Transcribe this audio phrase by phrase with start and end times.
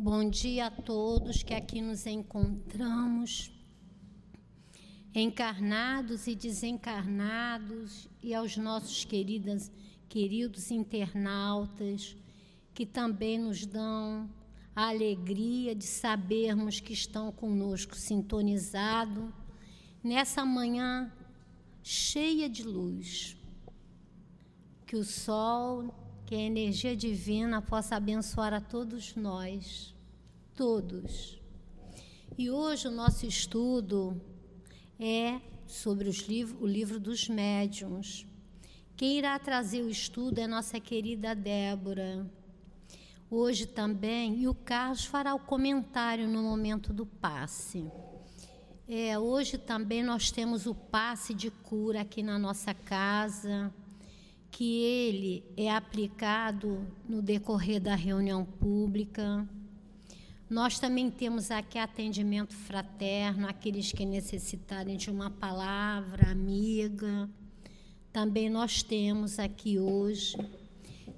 [0.00, 3.50] Bom dia a todos que aqui nos encontramos,
[5.12, 9.72] encarnados e desencarnados, e aos nossos queridas,
[10.08, 12.16] queridos internautas,
[12.72, 14.30] que também nos dão
[14.72, 19.34] a alegria de sabermos que estão conosco sintonizado
[20.00, 21.12] nessa manhã
[21.82, 23.36] cheia de luz.
[24.86, 25.92] Que o sol,
[26.28, 29.94] que a energia divina possa abençoar a todos nós,
[30.54, 31.40] todos.
[32.36, 34.20] E hoje o nosso estudo
[35.00, 38.26] é sobre os livros, o livro dos médiuns.
[38.94, 42.30] Quem irá trazer o estudo é nossa querida Débora.
[43.30, 47.90] Hoje também, e o Carlos fará o comentário no momento do passe.
[48.86, 53.72] É, hoje também nós temos o passe de cura aqui na nossa casa,
[54.50, 59.48] que ele é aplicado no decorrer da reunião pública.
[60.48, 67.28] Nós também temos aqui atendimento fraterno, aqueles que necessitarem de uma palavra amiga.
[68.12, 70.36] Também nós temos aqui hoje.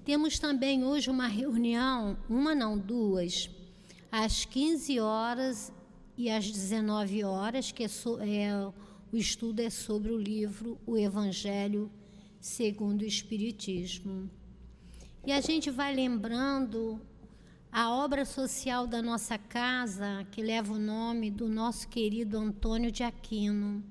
[0.05, 3.49] Temos também hoje uma reunião, uma não, duas,
[4.11, 5.73] às 15 horas
[6.17, 8.51] e às 19 horas, que é, so, é,
[9.13, 11.91] o estudo é sobre o livro O Evangelho
[12.41, 14.31] segundo o Espiritismo.
[15.27, 16.99] E a gente vai lembrando
[17.71, 23.03] a obra social da nossa casa, que leva o nome do nosso querido Antônio de
[23.03, 23.85] Aquino.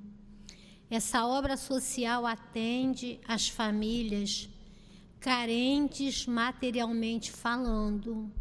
[0.89, 4.49] Essa obra social atende as famílias
[5.19, 8.31] carentes materialmente falando,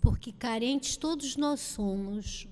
[0.00, 2.46] porque carentes todos nós somos.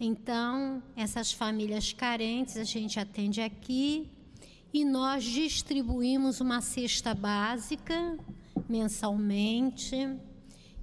[0.00, 4.10] Então, essas famílias carentes a gente atende aqui
[4.74, 8.18] e nós distribuímos uma cesta básica
[8.68, 10.18] mensalmente,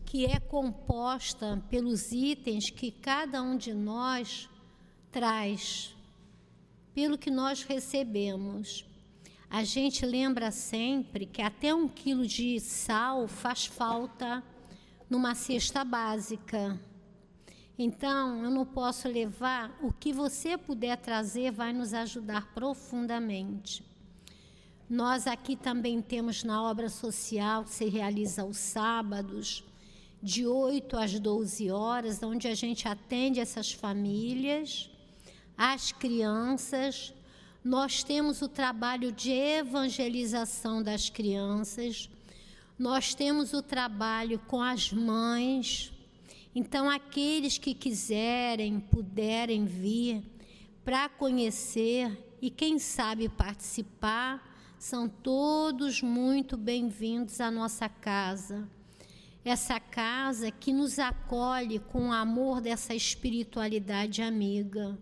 [0.05, 4.49] que é composta pelos itens que cada um de nós
[5.11, 5.93] traz,
[6.95, 8.85] pelo que nós recebemos.
[9.49, 14.41] A gente lembra sempre que até um quilo de sal faz falta
[15.09, 16.79] numa cesta básica.
[17.83, 19.75] Então, eu não posso levar.
[19.81, 23.83] O que você puder trazer vai nos ajudar profundamente.
[24.87, 29.63] Nós aqui também temos na obra social que se realiza aos sábados,
[30.21, 34.87] de 8 às 12 horas, onde a gente atende essas famílias,
[35.57, 37.11] as crianças.
[37.63, 42.07] Nós temos o trabalho de evangelização das crianças,
[42.77, 45.91] nós temos o trabalho com as mães,
[46.53, 50.21] então, aqueles que quiserem, puderem vir
[50.83, 58.67] para conhecer e, quem sabe, participar, são todos muito bem-vindos à nossa casa.
[59.45, 64.97] Essa casa que nos acolhe com o amor dessa espiritualidade amiga.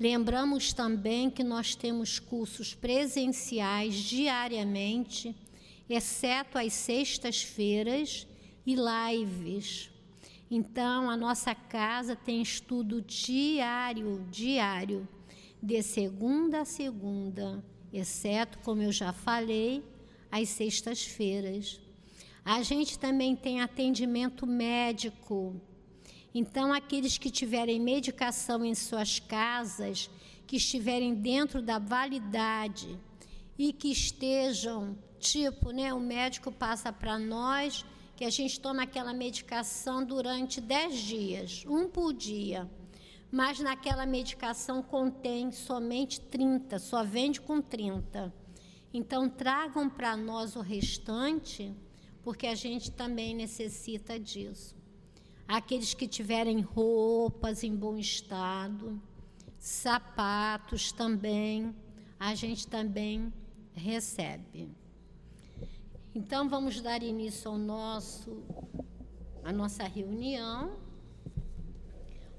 [0.00, 5.34] Lembramos também que nós temos cursos presenciais diariamente,
[5.88, 8.26] exceto às sextas-feiras,
[8.66, 9.93] e lives
[10.50, 15.08] então, a nossa casa tem estudo diário, diário,
[15.62, 19.82] de segunda a segunda, exceto, como eu já falei,
[20.30, 21.80] às sextas-feiras.
[22.44, 25.58] A gente também tem atendimento médico.
[26.34, 30.10] Então, aqueles que tiverem medicação em suas casas,
[30.46, 32.98] que estiverem dentro da validade
[33.58, 37.84] e que estejam, tipo, né, o médico passa para nós
[38.16, 42.70] que a gente toma aquela medicação durante 10 dias, um por dia.
[43.30, 48.32] Mas naquela medicação contém somente 30, só vende com 30.
[48.92, 51.74] Então tragam para nós o restante,
[52.22, 54.76] porque a gente também necessita disso.
[55.48, 59.02] Aqueles que tiverem roupas em bom estado,
[59.58, 61.74] sapatos também,
[62.18, 63.32] a gente também
[63.72, 64.70] recebe.
[66.16, 68.44] Então vamos dar início ao nosso
[69.42, 70.78] a nossa reunião.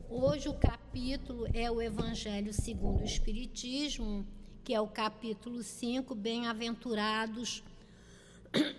[0.09, 4.25] Hoje o capítulo é o Evangelho segundo o Espiritismo,
[4.63, 7.61] que é o capítulo 5, Bem-aventurados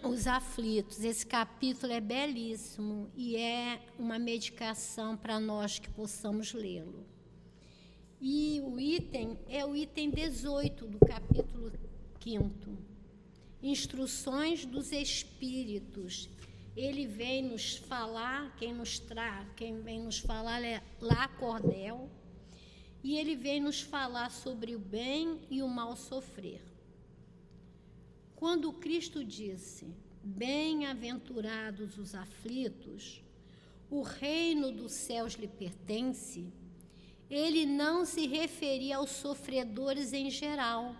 [0.02, 1.04] os aflitos.
[1.04, 7.04] Esse capítulo é belíssimo e é uma medicação para nós que possamos lê-lo.
[8.18, 11.70] E o item é o item 18 do capítulo
[12.18, 12.95] 5
[13.70, 16.28] instruções dos espíritos.
[16.76, 22.10] Ele vem nos falar, quem nos traz, quem vem nos falar é lá Cordel,
[23.02, 26.62] e ele vem nos falar sobre o bem e o mal sofrer.
[28.34, 29.86] Quando Cristo disse:
[30.22, 33.22] Bem-aventurados os aflitos,
[33.88, 36.52] o reino dos céus lhe pertence,
[37.30, 40.94] ele não se referia aos sofredores em geral,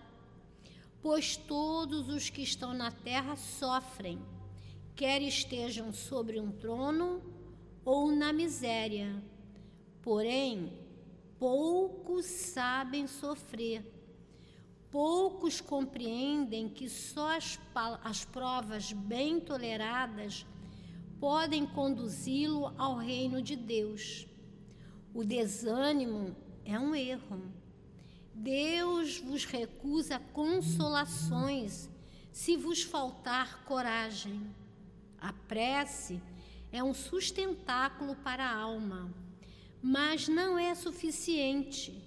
[1.01, 4.19] pois todos os que estão na terra sofrem,
[4.95, 7.21] quer estejam sobre um trono
[7.85, 9.23] ou na miséria.
[10.01, 10.73] Porém,
[11.39, 13.93] poucos sabem sofrer.
[14.89, 17.59] Poucos compreendem que só as,
[18.03, 20.45] as provas bem toleradas
[21.19, 24.27] podem conduzi-lo ao reino de Deus.
[25.13, 27.56] O desânimo é um erro.
[28.39, 31.89] Deus vos recusa consolações
[32.31, 34.55] se vos faltar coragem.
[35.19, 36.21] A prece
[36.71, 39.11] é um sustentáculo para a alma,
[39.81, 41.99] mas não é suficiente.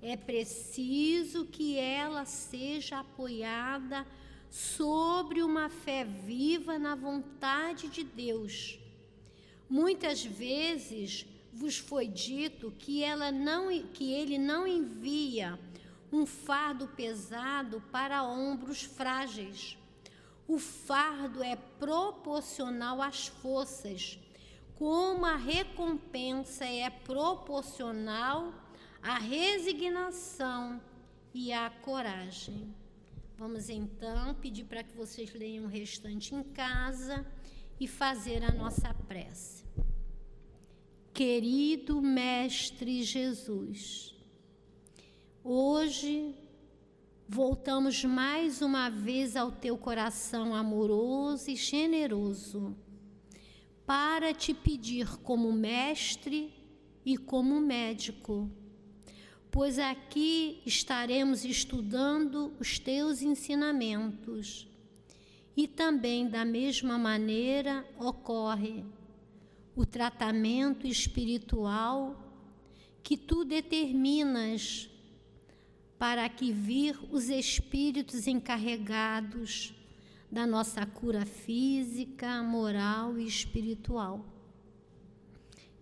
[0.00, 4.06] É preciso que ela seja apoiada
[4.50, 8.78] sobre uma fé viva na vontade de Deus.
[9.68, 15.58] Muitas vezes vos foi dito que, ela não, que ele não envia
[16.14, 19.76] um fardo pesado para ombros frágeis.
[20.46, 24.16] O fardo é proporcional às forças,
[24.76, 28.54] como a recompensa é proporcional
[29.02, 30.80] à resignação
[31.32, 32.72] e à coragem.
[33.36, 37.26] Vamos então pedir para que vocês leiam o restante em casa
[37.80, 39.64] e fazer a nossa prece.
[41.12, 44.13] Querido Mestre Jesus,
[45.44, 46.34] hoje
[47.28, 52.76] voltamos mais uma vez ao teu coração amoroso e generoso
[53.86, 56.52] para te pedir como mestre
[57.04, 58.50] e como médico
[59.54, 64.66] pois aqui estaremos estudando os teus ensinamentos.
[65.56, 68.84] E também, da mesma maneira, ocorre
[69.76, 72.16] o tratamento espiritual
[73.00, 74.90] que tu determinas
[76.04, 79.72] para que vir os espíritos encarregados
[80.30, 84.22] da nossa cura física, moral e espiritual.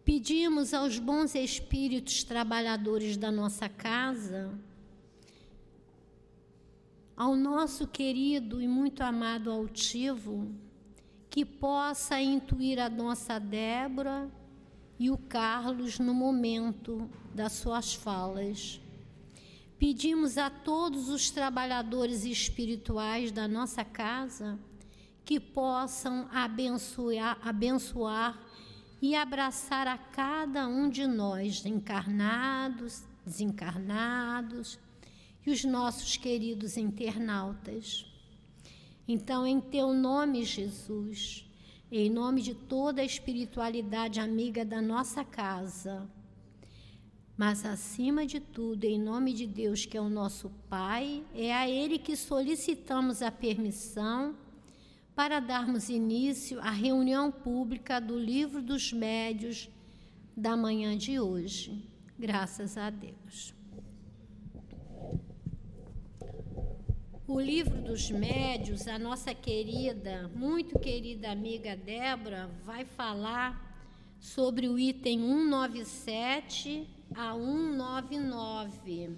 [0.04, 4.56] Pedimos aos bons espíritos trabalhadores da nossa casa,
[7.16, 10.54] ao nosso querido e muito amado altivo,
[11.28, 14.30] que possa intuir a nossa Débora
[15.00, 18.80] e o Carlos no momento das suas falas.
[19.82, 24.56] Pedimos a todos os trabalhadores espirituais da nossa casa
[25.24, 28.40] que possam abençoar, abençoar
[29.02, 34.78] e abraçar a cada um de nós, encarnados, desencarnados
[35.44, 38.06] e os nossos queridos internautas.
[39.08, 41.44] Então, em teu nome, Jesus,
[41.90, 46.08] em nome de toda a espiritualidade amiga da nossa casa,
[47.36, 51.68] mas acima de tudo, em nome de Deus, que é o nosso Pai, é a
[51.68, 54.36] Ele que solicitamos a permissão
[55.14, 59.68] para darmos início à reunião pública do Livro dos Médios
[60.36, 61.88] da manhã de hoje.
[62.18, 63.54] Graças a Deus.
[67.26, 73.72] O livro dos médios, a nossa querida, muito querida amiga Débora, vai falar
[74.20, 76.86] sobre o item 197
[77.16, 79.16] a 199.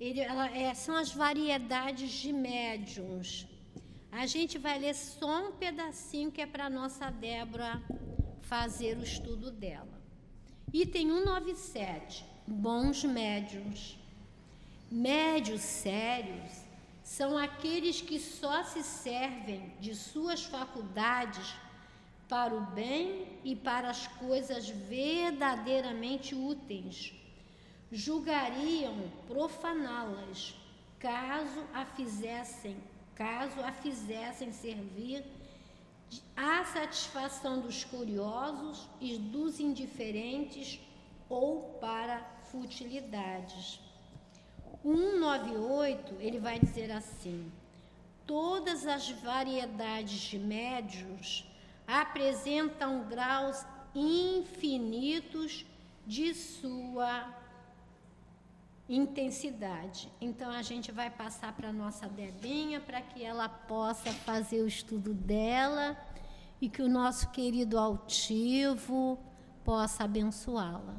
[0.00, 3.46] Ele, ela, é, são as variedades de médiums.
[4.10, 7.82] A gente vai ler só um pedacinho que é para a nossa Débora
[8.42, 9.98] fazer o estudo dela.
[10.72, 13.98] Item 197, bons médios.
[14.90, 16.68] Médios sérios
[17.02, 21.54] são aqueles que só se servem de suas faculdades
[22.28, 27.14] para o bem e para as coisas verdadeiramente úteis.
[27.90, 30.54] Julgariam profaná-las
[30.98, 32.76] caso a fizessem
[33.18, 35.24] caso a fizessem servir
[36.36, 40.80] à satisfação dos curiosos e dos indiferentes
[41.28, 42.20] ou para
[42.50, 43.80] futilidades.
[44.84, 47.50] O 198, ele vai dizer assim:
[48.24, 51.44] todas as variedades de médios
[51.88, 53.64] apresentam graus
[53.94, 55.64] infinitos
[56.06, 57.34] de sua
[58.86, 60.12] intensidade.
[60.20, 64.68] Então a gente vai passar para a nossa Debinha para que ela possa fazer o
[64.68, 65.96] estudo dela
[66.60, 69.18] e que o nosso querido altivo
[69.64, 70.96] possa abençoá-la.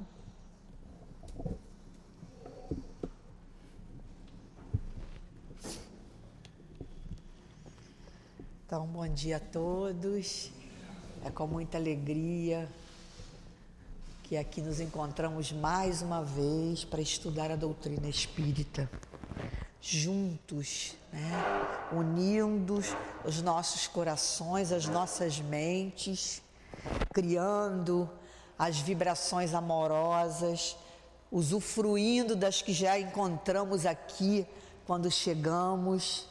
[8.66, 10.59] Então, bom dia a todos.
[11.24, 12.70] É com muita alegria
[14.24, 18.90] que aqui nos encontramos mais uma vez para estudar a doutrina espírita,
[19.82, 21.30] juntos, né?
[21.92, 22.80] unindo
[23.26, 26.42] os nossos corações, as nossas mentes,
[27.14, 28.10] criando
[28.58, 30.78] as vibrações amorosas,
[31.30, 34.48] usufruindo das que já encontramos aqui
[34.86, 36.30] quando chegamos.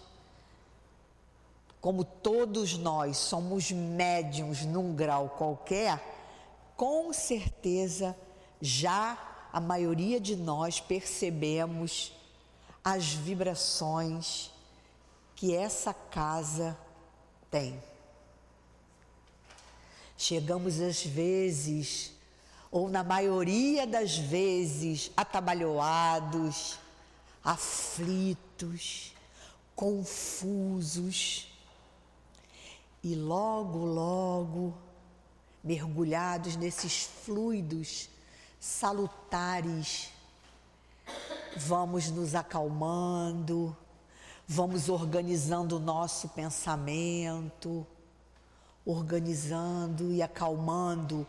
[1.81, 6.03] Como todos nós somos médiums num grau qualquer,
[6.77, 8.17] com certeza
[8.61, 9.17] já
[9.53, 12.13] a maioria de nós percebemos
[12.85, 14.51] as vibrações
[15.37, 16.77] que essa casa
[17.51, 17.81] tem.
[20.17, 22.13] Chegamos às vezes,
[22.73, 26.79] ou na maioria das vezes, atabalhoados,
[27.45, 29.13] aflitos,
[29.77, 31.47] confusos,
[33.03, 34.75] e logo, logo,
[35.63, 38.09] mergulhados nesses fluidos
[38.59, 40.11] salutares,
[41.57, 43.77] vamos nos acalmando,
[44.47, 47.87] vamos organizando o nosso pensamento,
[48.85, 51.27] organizando e acalmando,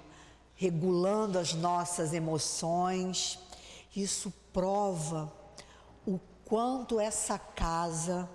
[0.56, 3.38] regulando as nossas emoções.
[3.96, 5.32] Isso prova
[6.06, 8.30] o quanto essa casa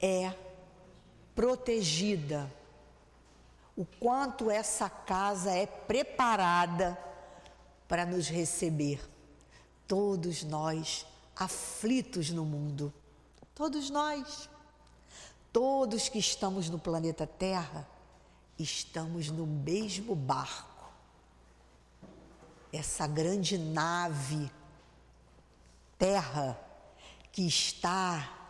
[0.00, 0.32] é
[1.34, 2.50] protegida,
[3.76, 6.98] o quanto essa casa é preparada
[7.88, 9.00] para nos receber.
[9.86, 12.92] Todos nós aflitos no mundo,
[13.54, 14.48] todos nós,
[15.52, 17.86] todos que estamos no planeta Terra,
[18.58, 20.90] estamos no mesmo barco.
[22.72, 24.50] Essa grande nave
[25.98, 26.58] Terra
[27.30, 28.41] que está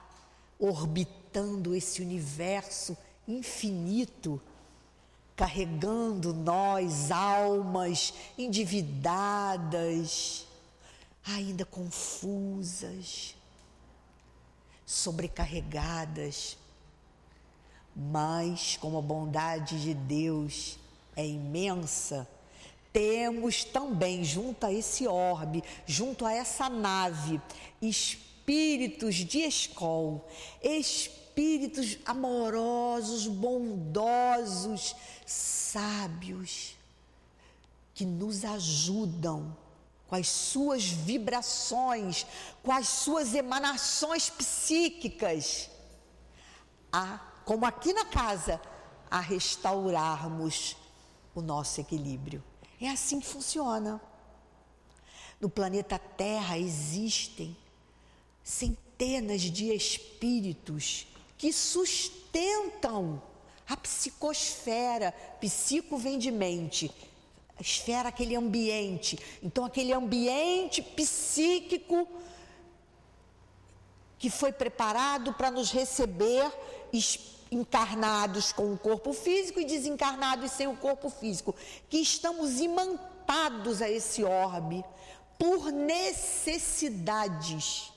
[0.63, 4.41] orbitando esse universo infinito,
[5.35, 8.87] carregando nós, almas endividadas,
[11.27, 13.35] ainda confusas,
[14.87, 16.57] sobrecarregadas,
[17.97, 20.79] mas como a bondade de Deus
[21.17, 22.29] é imensa,
[22.93, 27.41] temos também junto a esse orbe, junto a essa nave,
[28.47, 30.29] de escol,
[30.63, 34.95] espíritos amorosos, bondosos,
[35.27, 36.77] sábios,
[37.95, 39.57] que nos ajudam
[40.07, 42.27] com as suas vibrações,
[42.63, 45.71] com as suas emanações psíquicas,
[46.93, 48.61] a, como aqui na casa,
[49.11, 50.77] a restaurarmos
[51.35, 52.45] o nosso equilíbrio.
[52.81, 54.01] É assim que funciona.
[55.41, 57.57] No planeta Terra existem
[58.43, 61.07] centenas de espíritos
[61.39, 63.23] que sustentam
[63.69, 65.15] a psicosfera.
[65.41, 66.95] Psico vem de mente,
[67.59, 69.19] a esfera, aquele ambiente.
[69.43, 72.07] Então, aquele ambiente psíquico
[74.19, 76.49] que foi preparado para nos receber
[77.51, 81.55] encarnados com o corpo físico e desencarnados sem o corpo físico,
[81.89, 84.85] que estamos imantados a esse orbe
[85.39, 87.92] por necessidades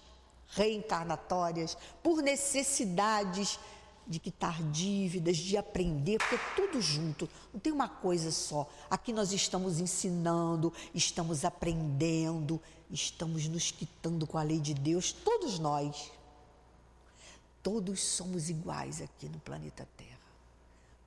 [0.56, 3.60] reencarnatórias, por necessidades
[4.08, 8.70] de quitar dívidas, de aprender, porque é tudo junto, não tem uma coisa só.
[8.90, 15.60] Aqui nós estamos ensinando, estamos aprendendo, estamos nos quitando com a lei de Deus, todos
[15.60, 16.12] nós.
[17.64, 20.20] Todos somos iguais aqui no planeta Terra.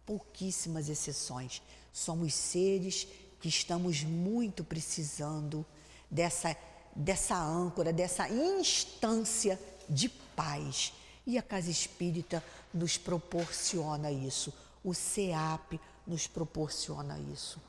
[0.05, 1.62] Pouquíssimas exceções.
[1.93, 3.07] Somos seres
[3.40, 5.64] que estamos muito precisando
[6.11, 6.57] dessa,
[6.99, 10.93] dessa âncora, dessa instância de paz.
[11.25, 12.43] E a Casa Espírita
[12.75, 14.52] nos proporciona isso.
[14.83, 17.61] O CEAP nos proporciona isso.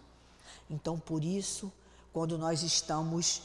[0.69, 1.71] Então, por isso,
[2.11, 3.43] quando nós estamos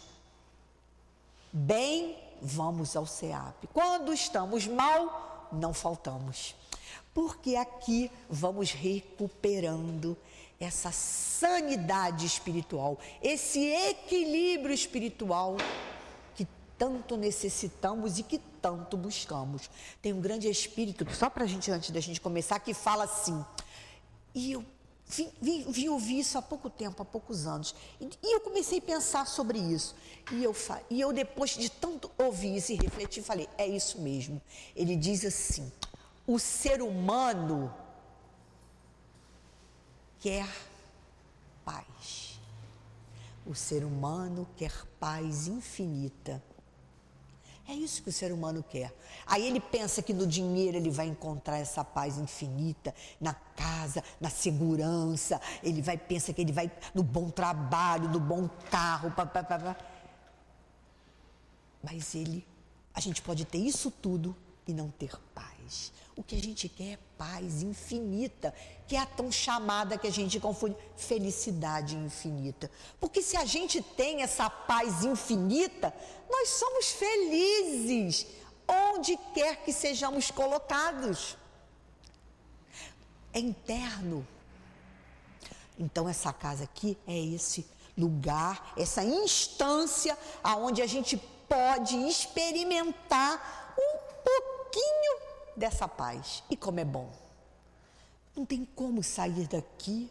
[1.53, 3.67] bem, vamos ao CEAP.
[3.73, 6.55] Quando estamos mal, não faltamos.
[7.13, 10.17] Porque aqui vamos recuperando
[10.65, 15.57] essa sanidade espiritual, esse equilíbrio espiritual
[16.35, 16.47] que
[16.79, 19.71] tanto necessitamos e que tanto buscamos.
[20.01, 23.45] Tem um grande espírito, só para a gente, antes da gente começar, que fala assim,
[24.35, 24.65] e eu
[25.07, 28.79] vim, vim, vim, ouvir isso há pouco tempo, há poucos anos, e, e eu comecei
[28.79, 29.95] a pensar sobre isso.
[30.33, 30.57] E eu,
[30.89, 34.41] e eu, depois de tanto ouvir isso e refletir, falei: é isso mesmo.
[34.75, 35.71] Ele diz assim:
[36.27, 37.73] o ser humano
[40.25, 40.49] quer
[41.67, 42.41] paz.
[43.45, 46.43] O ser humano quer paz infinita.
[47.69, 48.91] É isso que o ser humano quer.
[49.27, 54.31] Aí ele pensa que no dinheiro ele vai encontrar essa paz infinita, na casa, na
[54.31, 59.45] segurança, ele vai pensa que ele vai no bom trabalho, no bom carro, pá, pá,
[59.45, 59.77] pá, pá.
[61.83, 62.47] Mas ele,
[62.95, 64.35] a gente pode ter isso tudo
[64.67, 65.54] e não ter paz.
[66.17, 68.55] O que a gente quer é paz infinita,
[68.87, 72.71] que é a tão chamada que a gente confunde felicidade infinita.
[73.01, 75.93] Porque se a gente tem essa paz infinita,
[76.31, 78.27] nós somos felizes
[78.69, 81.37] onde quer que sejamos colocados.
[83.33, 84.27] É interno.
[85.79, 87.67] Então essa casa aqui é esse
[87.97, 91.17] lugar, essa instância aonde a gente
[91.49, 95.24] pode experimentar um pouquinho
[95.57, 96.43] dessa paz.
[96.51, 97.11] E como é bom.
[98.37, 100.11] Não tem como sair daqui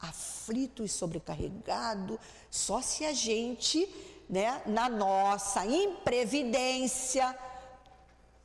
[0.00, 2.18] aflito e sobrecarregado,
[2.50, 3.88] só se a gente,
[4.28, 7.36] né, na nossa imprevidência,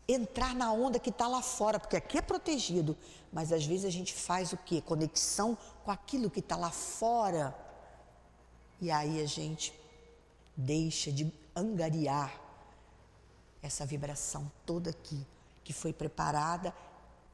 [0.07, 2.97] entrar na onda que está lá fora, porque aqui é protegido,
[3.31, 4.81] mas às vezes a gente faz o quê?
[4.81, 7.55] Conexão com aquilo que está lá fora.
[8.81, 9.73] E aí a gente
[10.57, 12.33] deixa de angariar
[13.61, 15.25] essa vibração toda aqui
[15.63, 16.73] que foi preparada,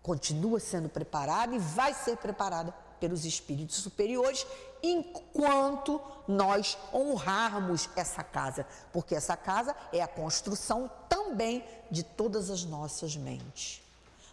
[0.02, 4.46] continua sendo preparada e vai ser preparada pelos espíritos superiores
[4.84, 12.64] enquanto nós honrarmos essa casa, porque essa casa é a construção também de todas as
[12.64, 13.82] nossas mentes.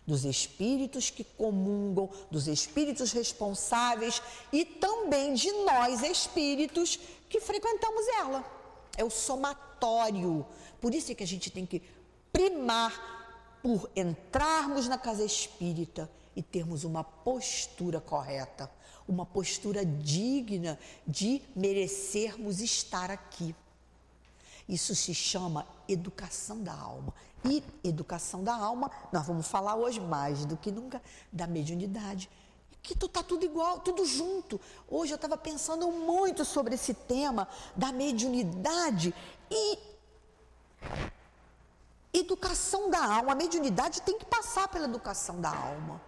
[0.06, 4.22] Dos espíritos que comungam, dos espíritos responsáveis
[4.52, 6.98] e também de nós espíritos
[7.28, 8.44] que frequentamos ela.
[8.96, 10.46] É o somatório.
[10.80, 11.82] Por isso é que a gente tem que
[12.32, 13.15] primar
[13.66, 18.70] por entrarmos na casa espírita e termos uma postura correta,
[19.08, 23.56] uma postura digna de merecermos estar aqui.
[24.68, 27.12] Isso se chama educação da alma.
[27.44, 32.30] E educação da alma, nós vamos falar hoje mais do que nunca da mediunidade.
[32.80, 34.60] Que está tudo igual, tudo junto.
[34.88, 39.12] Hoje eu estava pensando muito sobre esse tema da mediunidade
[39.50, 39.78] e
[42.18, 46.00] Educação da alma, a mediunidade tem que passar pela educação da alma.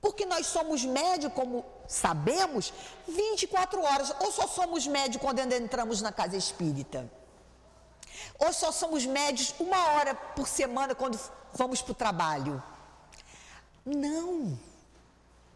[0.00, 2.72] Porque nós somos médios, como sabemos,
[3.08, 4.14] 24 horas.
[4.20, 7.10] Ou só somos médios quando entramos na casa espírita.
[8.38, 11.18] Ou só somos médios uma hora por semana quando
[11.54, 12.62] vamos para o trabalho.
[13.84, 14.58] Não.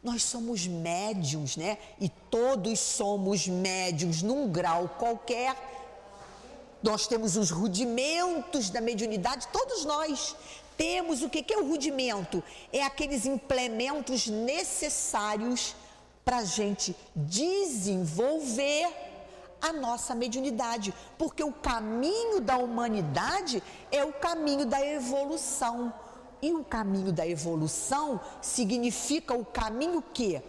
[0.02, 1.78] Nós somos médiums, né?
[2.00, 5.54] E todos somos médiums num grau qualquer
[6.82, 10.34] nós temos os rudimentos da mediunidade, todos nós
[10.76, 12.42] temos o que, é o rudimento?
[12.72, 15.76] É aqueles implementos necessários
[16.24, 18.88] para a gente desenvolver
[19.60, 25.92] a nossa mediunidade, porque o caminho da humanidade é o caminho da evolução.
[26.40, 30.42] E o caminho da evolução significa o caminho que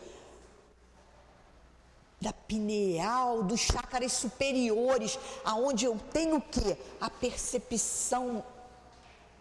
[2.24, 6.78] da pineal, dos chácaras superiores, aonde eu tenho o quê?
[7.00, 8.44] A percepção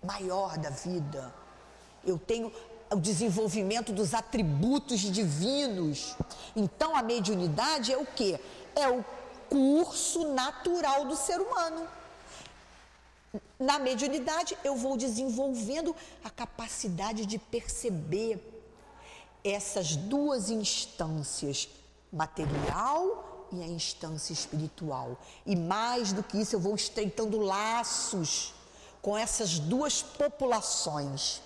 [0.02, 1.32] maior da vida.
[2.04, 2.52] Eu tenho
[2.90, 6.16] o desenvolvimento dos atributos divinos.
[6.56, 8.40] Então a mediunidade é o quê?
[8.74, 9.04] É o
[9.48, 11.86] curso natural do ser humano.
[13.60, 18.40] Na mediunidade eu vou desenvolvendo a capacidade de perceber
[19.44, 21.68] essas duas instâncias
[22.12, 25.18] material e a instância espiritual.
[25.46, 28.54] E mais do que isso, eu vou estreitando laços
[29.00, 31.42] com essas duas populações.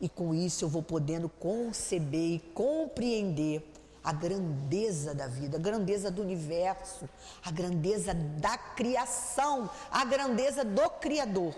[0.00, 6.10] E com isso eu vou podendo conceber e compreender a grandeza da vida, a grandeza
[6.10, 7.08] do universo,
[7.44, 11.54] a grandeza da criação, a grandeza do Criador.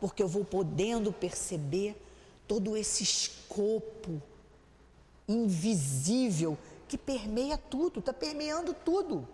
[0.00, 1.96] Porque eu vou podendo perceber
[2.48, 4.20] todo esse escopo
[5.28, 9.26] invisível que permeia tudo, está permeando tudo.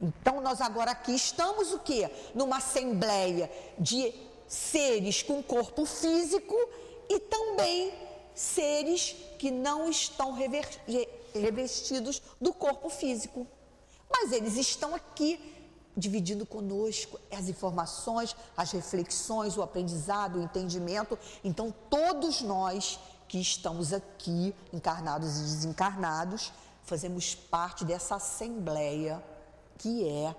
[0.00, 2.10] Então nós agora aqui estamos o quê?
[2.34, 4.12] Numa assembleia de
[4.46, 6.54] seres com corpo físico
[7.08, 7.92] e também
[8.34, 10.36] seres que não estão
[11.32, 13.46] revestidos do corpo físico.
[14.10, 15.52] Mas eles estão aqui
[15.96, 21.16] dividindo conosco as informações, as reflexões, o aprendizado, o entendimento.
[21.42, 22.98] Então todos nós
[23.34, 26.52] que estamos aqui, encarnados e desencarnados,
[26.84, 29.20] fazemos parte dessa assembleia
[29.76, 30.32] que é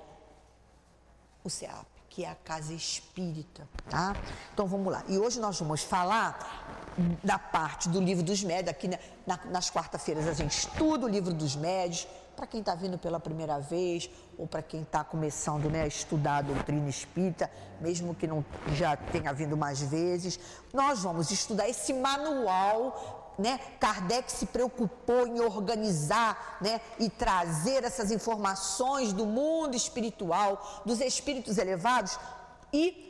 [1.44, 4.16] o CEAP, que é a casa espírita, tá?
[4.54, 5.04] Então vamos lá.
[5.10, 9.70] E hoje nós vamos falar da parte do livro dos médios, aqui na, na, nas
[9.70, 14.10] quarta-feiras a gente estuda o livro dos médios, para quem está vindo pela primeira vez
[14.38, 18.43] ou para quem está começando né, a estudar a doutrina espírita, mesmo que não
[18.74, 20.39] já tenha vindo mais vezes,
[20.74, 28.12] nós vamos estudar esse manual né, Kardec se preocupou em organizar né, e trazer essas
[28.12, 32.17] informações do mundo espiritual, dos espíritos elevados
[32.71, 33.06] e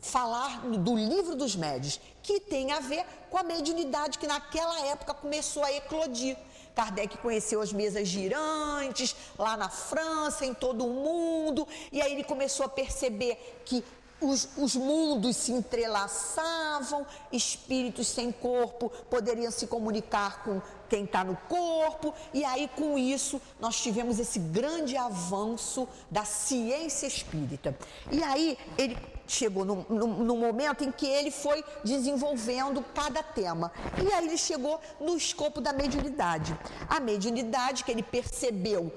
[0.00, 5.12] falar do livro dos médios, que tem a ver com a mediunidade que naquela época
[5.12, 6.36] começou a eclodir.
[6.80, 12.24] Kardec conheceu as mesas girantes lá na França, em todo o mundo, e aí ele
[12.24, 13.84] começou a perceber que
[14.18, 21.36] os, os, mundos se entrelaçavam, espíritos sem corpo poderiam se comunicar com quem está no
[21.50, 27.76] corpo, e aí com isso nós tivemos esse grande avanço da ciência espírita.
[28.10, 28.96] E aí ele
[29.30, 33.72] chegou no, no, no, momento em que ele foi desenvolvendo cada tema.
[34.02, 36.58] E aí ele chegou no escopo da mediunidade.
[36.88, 38.92] A mediunidade que ele percebeu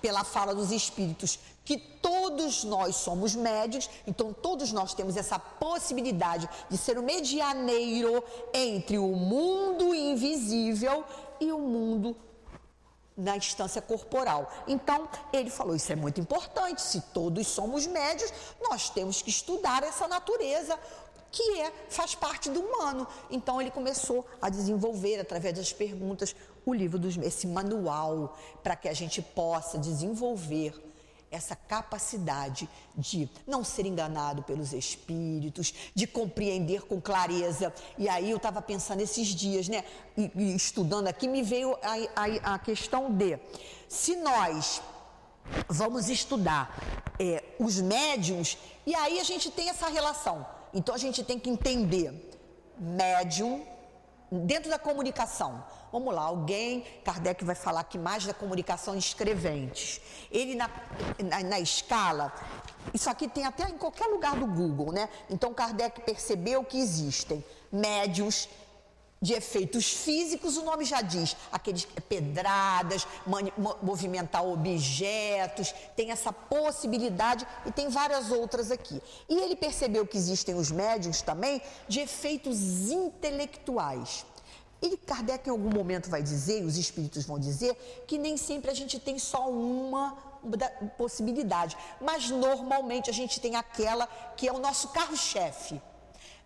[0.00, 1.38] pela fala dos espíritos
[1.70, 8.24] que todos nós somos médios, então todos nós temos essa possibilidade de ser o medianeiro
[8.52, 11.04] entre o mundo invisível
[11.38, 12.16] e o mundo
[13.20, 14.50] na instância corporal.
[14.66, 16.82] Então, ele falou: Isso é muito importante.
[16.82, 20.78] Se todos somos médios, nós temos que estudar essa natureza
[21.30, 23.06] que é faz parte do humano.
[23.30, 26.34] Então ele começou a desenvolver através das perguntas
[26.66, 30.89] o livro dos esse manual para que a gente possa desenvolver
[31.30, 37.72] essa capacidade de não ser enganado pelos espíritos, de compreender com clareza.
[37.96, 39.84] E aí eu estava pensando esses dias, né?
[40.16, 43.38] E, e, estudando aqui, me veio a, a, a, questão de
[43.88, 44.82] se nós
[45.68, 46.76] vamos estudar
[47.18, 50.46] é, os médiums, e aí a gente tem essa relação.
[50.74, 52.12] Então a gente tem que entender
[52.78, 53.64] médium
[54.30, 60.00] dentro da comunicação Vamos lá, alguém, Kardec vai falar aqui mais da comunicação de escreventes.
[60.30, 60.70] Ele, na,
[61.18, 62.32] na, na escala,
[62.94, 65.08] isso aqui tem até em qualquer lugar do Google, né?
[65.28, 68.48] Então, Kardec percebeu que existem médios
[69.22, 73.06] de efeitos físicos, o nome já diz, aqueles pedradas,
[73.82, 79.02] movimentar objetos, tem essa possibilidade e tem várias outras aqui.
[79.28, 84.24] E ele percebeu que existem os médios também de efeitos intelectuais.
[84.82, 87.74] E Kardec em algum momento vai dizer, os espíritos vão dizer,
[88.06, 90.16] que nem sempre a gente tem só uma
[90.96, 95.80] possibilidade, mas normalmente a gente tem aquela que é o nosso carro-chefe.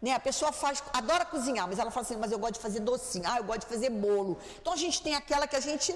[0.02, 0.12] Né?
[0.12, 3.24] A pessoa faz, adora cozinhar, mas ela fala assim, mas eu gosto de fazer docinho,
[3.26, 4.36] ah, eu gosto de fazer bolo.
[4.60, 5.94] Então a gente tem aquela que a gente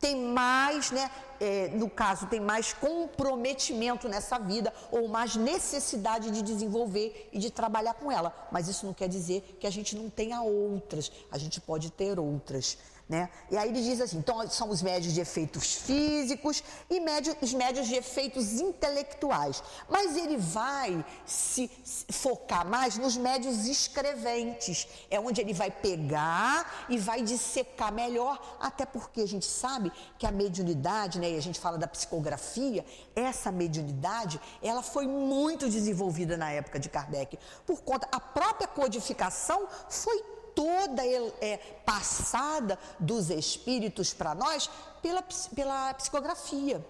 [0.00, 6.42] tem mais, né, é, no caso, tem mais comprometimento nessa vida ou mais necessidade de
[6.42, 8.34] desenvolver e de trabalhar com ela.
[8.50, 12.18] Mas isso não quer dizer que a gente não tenha outras, a gente pode ter
[12.18, 12.78] outras.
[13.08, 13.30] Né?
[13.50, 17.54] E aí ele diz assim: então são os médios de efeitos físicos e médios, os
[17.54, 19.62] médios de efeitos intelectuais.
[19.88, 24.86] Mas ele vai se, se focar mais nos médios escreventes.
[25.10, 30.26] É onde ele vai pegar e vai dissecar melhor, até porque a gente sabe que
[30.26, 32.84] a mediunidade, né, e a gente fala da psicografia,
[33.16, 37.38] essa mediunidade, ela foi muito desenvolvida na época de Kardec.
[37.64, 41.06] Por conta, a própria codificação foi toda
[41.40, 44.68] é, passada dos espíritos para nós
[45.00, 45.22] pela,
[45.54, 46.84] pela psicografia.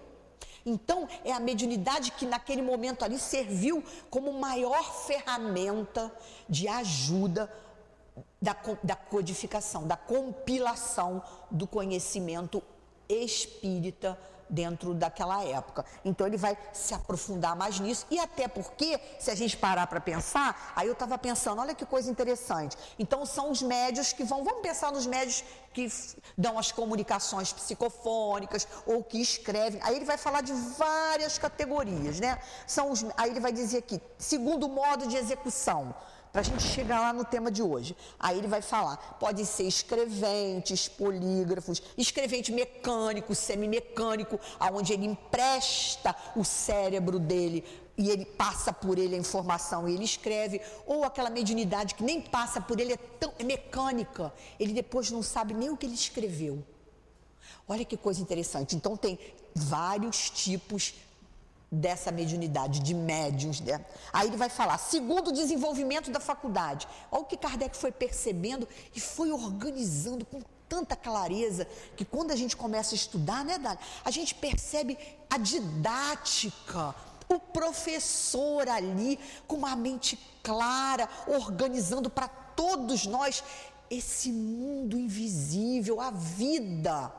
[0.65, 6.11] Então, é a mediunidade que naquele momento ali serviu como maior ferramenta
[6.49, 7.47] de ajuda
[8.41, 12.63] da, da codificação, da compilação do conhecimento
[13.07, 14.17] espírita
[14.49, 15.85] dentro daquela época.
[16.03, 19.99] Então ele vai se aprofundar mais nisso e até porque, se a gente parar para
[19.99, 22.77] pensar, aí eu estava pensando, olha que coisa interessante.
[22.97, 25.87] Então são os médios que vão, vamos pensar nos médios que
[26.37, 29.79] dão as comunicações psicofônicas ou que escrevem.
[29.83, 32.39] Aí ele vai falar de várias categorias, né?
[32.65, 35.93] São os, aí ele vai dizer aqui, segundo modo de execução
[36.31, 37.95] para a gente chegar lá no tema de hoje.
[38.19, 46.43] Aí ele vai falar, pode ser escreventes, polígrafos, escrevente mecânico, semimecânico, aonde ele empresta o
[46.43, 47.63] cérebro dele
[47.97, 52.21] e ele passa por ele a informação e ele escreve, ou aquela mediunidade que nem
[52.21, 55.95] passa por ele, é tão é mecânica, ele depois não sabe nem o que ele
[55.95, 56.63] escreveu.
[57.67, 58.75] Olha que coisa interessante.
[58.75, 59.19] Então tem
[59.53, 60.93] vários tipos
[61.71, 63.59] dessa mediunidade, de médiums.
[63.61, 63.83] Né?
[64.11, 66.87] Aí ele vai falar, segundo o desenvolvimento da faculdade.
[67.11, 72.35] Olha o que Kardec foi percebendo e foi organizando com tanta clareza que quando a
[72.35, 73.79] gente começa a estudar, né, Dani?
[74.05, 74.97] A gente percebe
[75.29, 76.93] a didática,
[77.27, 83.43] o professor ali com uma mente clara, organizando para todos nós
[83.89, 87.11] esse mundo invisível, a vida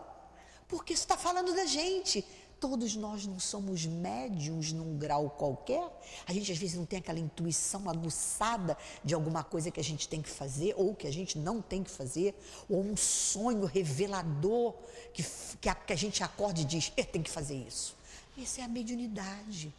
[0.69, 2.25] Porque isso está falando da gente.
[2.61, 5.83] Todos nós não somos médiums num grau qualquer.
[6.27, 10.07] A gente às vezes não tem aquela intuição aguçada de alguma coisa que a gente
[10.07, 14.75] tem que fazer ou que a gente não tem que fazer, ou um sonho revelador
[15.15, 15.25] que,
[15.59, 17.97] que, a, que a gente acorda e diz: eu tenho que fazer isso.
[18.39, 19.73] Essa é a mediunidade.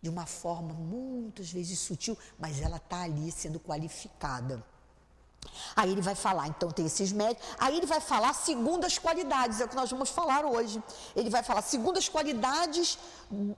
[0.00, 4.64] De uma forma muitas vezes sutil, mas ela está ali sendo qualificada.
[5.74, 7.44] Aí ele vai falar, então tem esses médios.
[7.58, 10.82] Aí ele vai falar segundo as qualidades, é o que nós vamos falar hoje.
[11.14, 12.98] Ele vai falar segundo as qualidades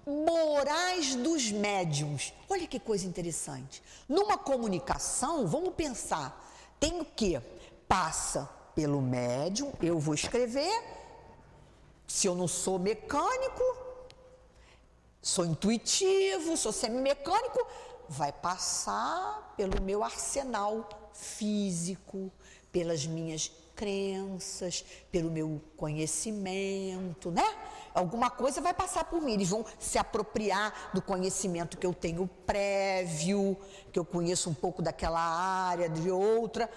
[0.06, 2.32] morais dos médiums.
[2.48, 3.82] Olha que coisa interessante.
[4.08, 6.48] Numa comunicação, vamos pensar,
[6.78, 7.40] tem o que?
[7.88, 10.82] Passa pelo médium, eu vou escrever.
[12.06, 13.62] Se eu não sou mecânico,
[15.22, 17.66] sou intuitivo, sou semi-mecânico,
[18.08, 20.88] vai passar pelo meu arsenal
[21.20, 22.32] físico,
[22.72, 27.44] pelas minhas crenças, pelo meu conhecimento, né?
[27.94, 32.28] Alguma coisa vai passar por mim, eles vão se apropriar do conhecimento que eu tenho
[32.46, 33.56] prévio,
[33.90, 36.70] que eu conheço um pouco daquela área, de outra.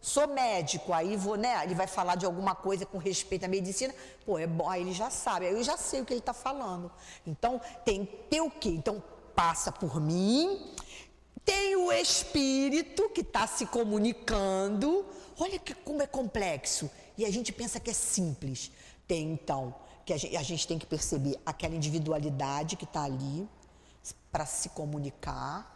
[0.00, 1.62] Sou médico, aí vou, né?
[1.62, 3.94] Ele vai falar de alguma coisa com respeito à medicina.
[4.26, 6.34] Pô, é bom, aí ele já sabe, aí eu já sei o que ele está
[6.34, 6.90] falando.
[7.24, 8.70] Então, tem que ter o quê?
[8.70, 9.00] Então,
[9.32, 10.74] passa por mim,
[11.44, 15.04] tem o espírito que está se comunicando.
[15.38, 16.90] Olha que, como é complexo.
[17.16, 18.70] E a gente pensa que é simples.
[19.06, 19.74] Tem então,
[20.04, 23.48] que a gente, a gente tem que perceber aquela individualidade que está ali
[24.30, 25.70] para se comunicar.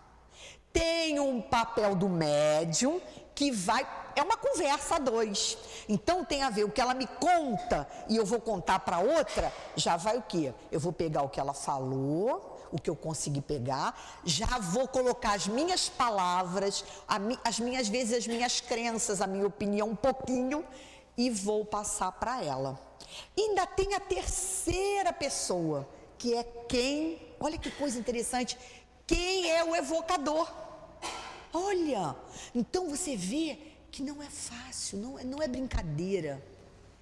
[0.72, 3.00] Tem um papel do médium
[3.34, 3.86] que vai.
[4.14, 5.58] É uma conversa a dois.
[5.88, 9.52] Então tem a ver o que ela me conta e eu vou contar para outra,
[9.74, 10.54] já vai o quê?
[10.70, 15.34] Eu vou pegar o que ela falou o que eu consegui pegar, já vou colocar
[15.34, 16.84] as minhas palavras,
[17.44, 20.64] as minhas vezes as minhas crenças, a minha opinião um pouquinho
[21.16, 22.78] e vou passar para ela.
[23.36, 28.58] Ainda tem a terceira pessoa, que é quem, olha que coisa interessante,
[29.06, 30.50] quem é o evocador.
[31.52, 32.14] Olha,
[32.54, 33.58] então você vê
[33.90, 36.42] que não é fácil, não, é, não é brincadeira.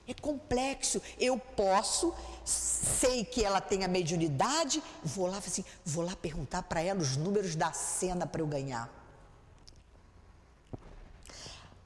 [0.07, 1.01] É complexo.
[1.19, 2.15] Eu posso,
[2.45, 7.17] sei que ela tem a mediunidade, vou lá, assim, vou lá perguntar para ela os
[7.17, 8.93] números da cena para eu ganhar.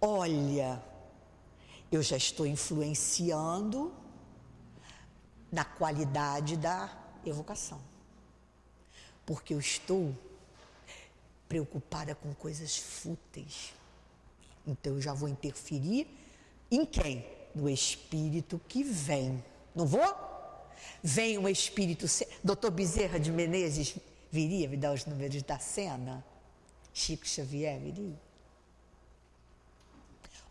[0.00, 0.82] Olha,
[1.90, 3.92] eu já estou influenciando
[5.50, 6.90] na qualidade da
[7.24, 7.80] evocação.
[9.24, 10.14] Porque eu estou
[11.48, 13.72] preocupada com coisas fúteis.
[14.66, 16.06] Então eu já vou interferir
[16.70, 17.37] em quem?
[17.58, 19.42] No espírito que vem.
[19.74, 20.16] Não vou?
[21.02, 22.06] Vem um espírito.
[22.42, 23.96] Doutor Bezerra de Menezes
[24.30, 26.24] viria me dar os números da cena?
[26.94, 28.18] Chico Xavier viria?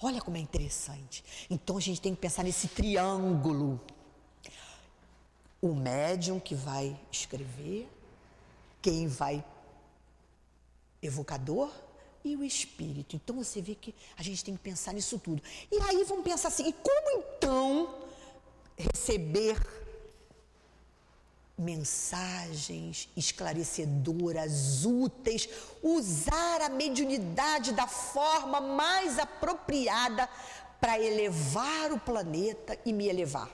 [0.01, 1.23] Olha como é interessante.
[1.49, 3.81] Então a gente tem que pensar nesse triângulo.
[5.61, 7.89] O médium que vai escrever,
[8.81, 9.43] quem vai
[11.01, 11.71] evocador
[12.33, 13.15] e o espírito.
[13.15, 15.41] Então você vê que a gente tem que pensar nisso tudo.
[15.71, 17.95] E aí vamos pensar assim: e como então
[18.77, 19.57] receber
[21.57, 25.49] mensagens esclarecedoras, úteis,
[25.81, 30.29] usar a mediunidade da forma mais apropriada
[30.79, 33.49] para elevar o planeta e me elevar?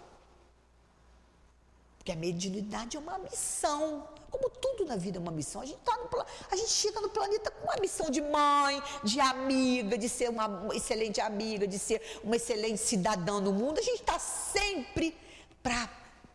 [1.98, 4.06] Porque a mediunidade é uma missão.
[4.34, 5.62] Como tudo na vida é uma missão.
[5.62, 9.20] A gente, tá no, a gente chega no planeta com uma missão de mãe, de
[9.20, 13.78] amiga, de ser uma excelente amiga, de ser uma excelente cidadã no mundo.
[13.78, 15.16] A gente está sempre
[15.62, 15.88] para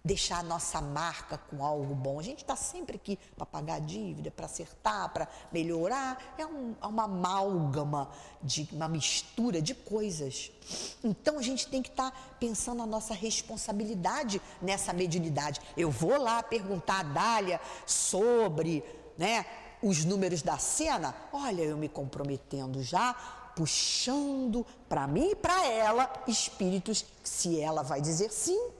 [0.08, 2.18] deixar a nossa marca com algo bom.
[2.18, 6.34] A gente está sempre aqui para pagar dívida, para acertar, para melhorar.
[6.38, 8.10] É um, é uma amálgama,
[8.42, 10.50] de, uma mistura de coisas.
[11.04, 15.60] Então a gente tem que estar tá pensando a nossa responsabilidade nessa mediunidade.
[15.76, 18.82] Eu vou lá perguntar a Dália sobre
[19.18, 19.44] né,
[19.82, 21.14] os números da cena.
[21.30, 23.14] Olha, eu me comprometendo já
[23.54, 28.70] puxando para mim e para ela espíritos, se ela vai dizer sim,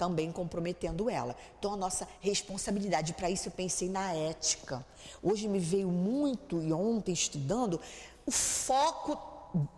[0.00, 1.36] também comprometendo ela.
[1.58, 4.82] Então, a nossa responsabilidade, para isso eu pensei na ética.
[5.22, 7.78] Hoje me veio muito, e ontem estudando,
[8.24, 9.18] o foco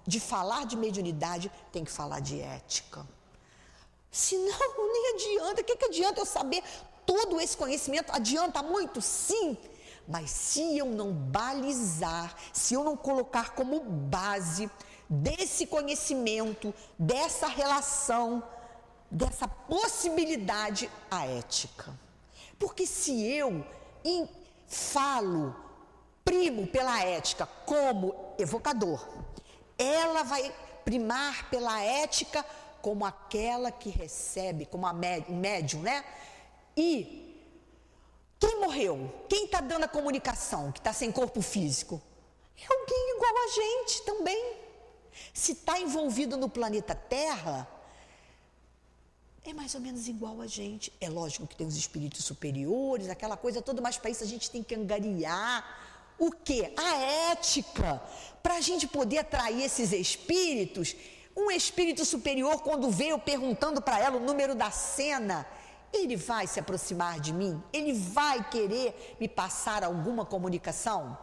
[0.07, 3.05] de falar de mediunidade tem que falar de ética.
[4.13, 4.47] Senão,
[4.93, 5.61] nem adianta.
[5.61, 6.63] O que, que adianta eu saber
[7.05, 8.13] todo esse conhecimento?
[8.13, 9.03] Adianta muito?
[9.03, 9.59] Sim.
[10.07, 14.71] Mas se eu não balizar, se eu não colocar como base
[15.11, 18.41] desse conhecimento, dessa relação,
[19.13, 21.93] dessa possibilidade à ética.
[22.59, 23.65] Porque se eu
[24.67, 25.55] falo,
[26.25, 29.07] primo pela ética como evocador,
[29.79, 32.45] ela vai primar pela ética
[32.81, 36.05] como aquela que recebe, como a médium, né?
[36.75, 37.39] E
[38.41, 39.13] quem morreu?
[39.29, 42.01] Quem está dando a comunicação, que está sem corpo físico?
[42.57, 44.57] É alguém igual a gente também.
[45.35, 47.69] Se está envolvido no planeta Terra,
[49.45, 50.93] é mais ou menos igual a gente.
[51.01, 54.51] É lógico que tem os espíritos superiores, aquela coisa toda, mas para isso a gente
[54.51, 55.65] tem que angariar
[56.19, 56.73] o que?
[56.77, 56.97] A
[57.33, 58.01] ética.
[58.43, 60.95] Para a gente poder atrair esses espíritos,
[61.37, 65.47] um espírito superior, quando veio perguntando para ela o número da cena,
[65.93, 67.61] ele vai se aproximar de mim?
[67.73, 71.19] Ele vai querer me passar alguma comunicação?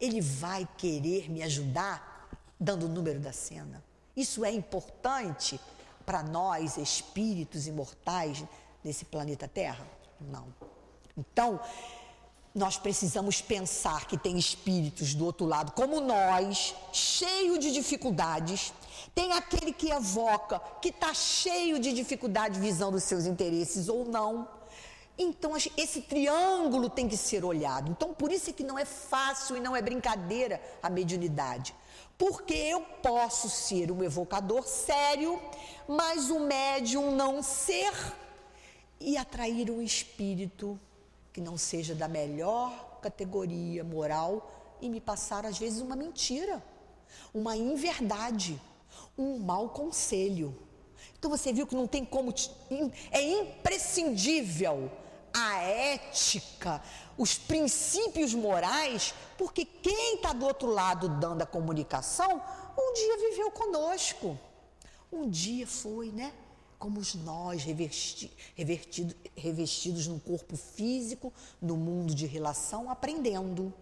[0.00, 3.84] Ele vai querer me ajudar dando o número da cena?
[4.16, 5.60] Isso é importante
[6.02, 8.44] para nós, espíritos imortais
[8.82, 9.86] desse planeta Terra?
[10.20, 10.46] Não.
[11.16, 11.60] Então,
[12.54, 18.72] nós precisamos pensar que tem espíritos do outro lado, como nós, cheio de dificuldades.
[19.14, 24.48] Tem aquele que evoca, que está cheio de dificuldade visando os seus interesses ou não.
[25.18, 27.90] Então, esse triângulo tem que ser olhado.
[27.90, 31.74] Então, por isso é que não é fácil e não é brincadeira a mediunidade.
[32.16, 35.40] Porque eu posso ser um evocador sério,
[35.88, 37.92] mas o médium não ser
[39.00, 40.78] e atrair um espírito
[41.32, 46.62] que não seja da melhor categoria moral e me passar, às vezes, uma mentira,
[47.34, 48.60] uma inverdade,
[49.18, 50.56] um mau conselho.
[51.18, 52.32] Então você viu que não tem como.
[53.10, 54.90] É imprescindível
[55.32, 56.82] a ética,
[57.16, 62.42] os princípios morais, porque quem está do outro lado dando a comunicação,
[62.78, 64.38] um dia viveu conosco.
[65.12, 66.32] Um dia foi, né?
[66.82, 73.72] como nós, revesti, revertido, revestidos num corpo físico, no mundo de relação, aprendendo.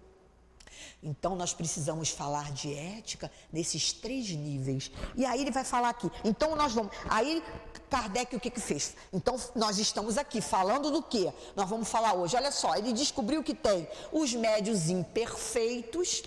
[1.03, 4.91] Então, nós precisamos falar de ética nesses três níveis.
[5.17, 6.11] E aí ele vai falar aqui.
[6.25, 6.93] Então, nós vamos.
[7.09, 7.43] Aí,
[7.89, 8.95] Kardec, o que que fez?
[9.13, 11.33] Então, nós estamos aqui falando do que?
[11.57, 12.37] Nós vamos falar hoje.
[12.37, 16.23] Olha só, ele descobriu que tem os médios imperfeitos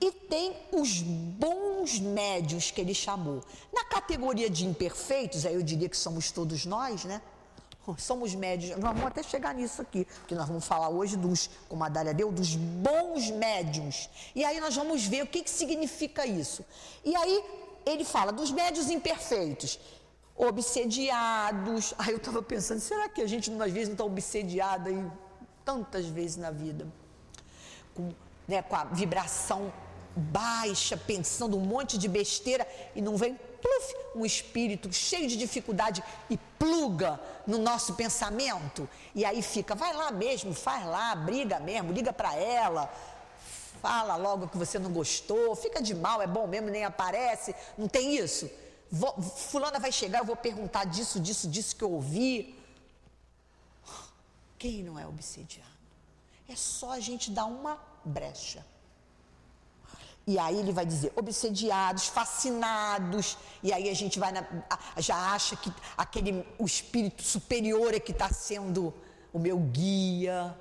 [0.00, 3.42] e tem os bons médios que ele chamou.
[3.72, 7.22] Na categoria de imperfeitos, aí eu diria que somos todos nós, né?
[7.98, 11.88] Somos médios, vamos até chegar nisso aqui, porque nós vamos falar hoje dos, como a
[11.88, 14.08] Dália deu, dos bons médios.
[14.34, 16.64] E aí nós vamos ver o que, que significa isso.
[17.04, 17.44] E aí
[17.84, 19.78] ele fala dos médios imperfeitos,
[20.34, 21.94] obsediados.
[21.98, 25.06] Aí eu estava pensando, será que a gente às vezes não está obsediado aí
[25.64, 26.86] tantas vezes na vida?
[27.94, 28.12] Com,
[28.48, 29.72] né, com a vibração
[30.16, 36.04] baixa, pensando um monte de besteira e não vem pluf, um espírito cheio de dificuldade
[36.28, 38.86] e pluga no nosso pensamento.
[39.14, 42.92] E aí fica, vai lá mesmo, faz lá, briga mesmo, liga para ela,
[43.80, 47.54] fala logo que você não gostou, fica de mal, é bom mesmo, nem aparece.
[47.78, 48.50] Não tem isso?
[48.90, 52.54] Vou, fulana vai chegar, eu vou perguntar disso, disso, disso que eu ouvi.
[54.58, 55.70] Quem não é obsediado?
[56.46, 58.64] É só a gente dar uma brecha.
[60.26, 64.46] E aí ele vai dizer obsediados, fascinados, e aí a gente vai na,
[64.96, 68.94] já acha que aquele o espírito superior é que está sendo
[69.32, 70.56] o meu guia.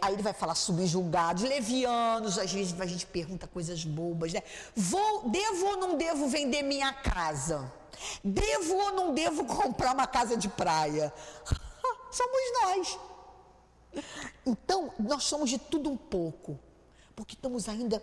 [0.00, 4.44] Aí ele vai falar subjugados, levianos, às vezes a gente pergunta coisas bobas, né?
[4.76, 7.72] Vou, devo ou não devo vender minha casa?
[8.22, 11.12] Devo ou não devo comprar uma casa de praia?
[12.12, 12.98] Somos nós.
[14.44, 16.60] Então, nós somos de tudo um pouco
[17.16, 18.02] porque estamos ainda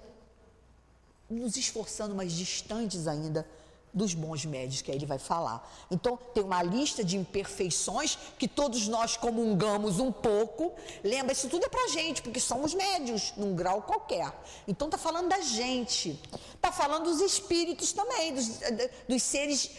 [1.30, 3.48] nos esforçando, mas distantes ainda
[3.94, 5.72] dos bons médios, que aí ele vai falar.
[5.92, 10.74] Então, tem uma lista de imperfeições que todos nós comungamos um pouco.
[11.04, 14.34] Lembra, isso tudo é pra gente, porque somos médios, num grau qualquer.
[14.68, 16.20] Então, tá falando da gente.
[16.60, 18.60] Tá falando dos espíritos também, dos,
[19.08, 19.70] dos seres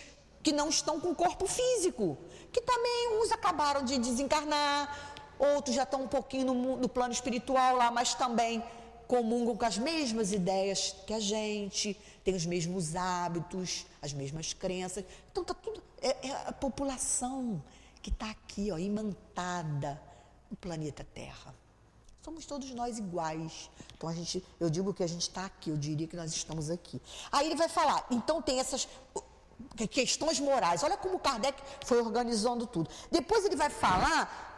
[0.44, 2.16] que não estão com corpo físico.
[2.52, 7.74] Que também uns acabaram de desencarnar, outros já estão um pouquinho no, no plano espiritual
[7.74, 8.62] lá, mas também
[9.06, 15.04] comungam com as mesmas ideias que a gente, têm os mesmos hábitos, as mesmas crenças.
[15.30, 15.82] Então tá tudo.
[16.00, 17.62] É, é a população
[18.02, 20.00] que está aqui, ó, imantada
[20.50, 21.54] no planeta Terra.
[22.22, 23.70] Somos todos nós iguais.
[23.96, 26.70] Então a gente, eu digo que a gente está aqui, eu diria que nós estamos
[26.70, 27.00] aqui.
[27.30, 28.88] Aí ele vai falar, então tem essas
[29.90, 30.82] questões morais.
[30.82, 32.88] Olha como Kardec foi organizando tudo.
[33.10, 34.53] Depois ele vai falar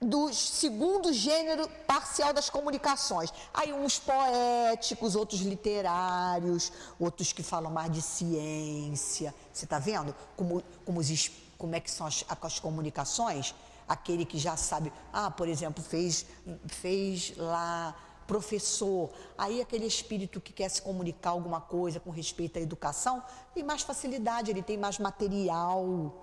[0.00, 3.30] do segundo gênero parcial das comunicações.
[3.52, 9.34] Aí uns poéticos, outros literários, outros que falam mais de ciência.
[9.52, 13.54] Você está vendo como, como, os, como é que são as, as comunicações?
[13.86, 16.24] Aquele que já sabe, ah, por exemplo, fez,
[16.66, 17.94] fez lá
[18.26, 19.10] professor.
[19.36, 23.22] Aí aquele espírito que quer se comunicar alguma coisa com respeito à educação,
[23.52, 26.14] tem mais facilidade, ele tem mais material,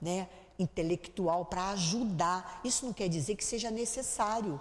[0.00, 0.28] né,
[0.58, 2.60] intelectual para ajudar.
[2.64, 4.60] Isso não quer dizer que seja necessário,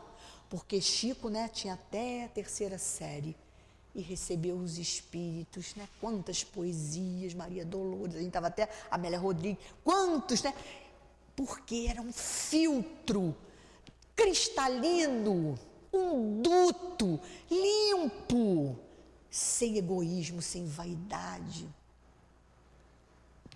[0.50, 3.36] porque Chico, né, tinha até a terceira série
[3.94, 5.88] e recebeu os espíritos, né?
[6.00, 10.54] Quantas poesias, Maria Dolores, a gente estava até Amélia Rodrigues, quantos, né?
[11.36, 13.36] Porque era um filtro
[14.16, 15.60] cristalino,
[15.92, 17.20] um duto
[17.50, 18.78] limpo,
[19.30, 21.68] sem egoísmo, sem vaidade.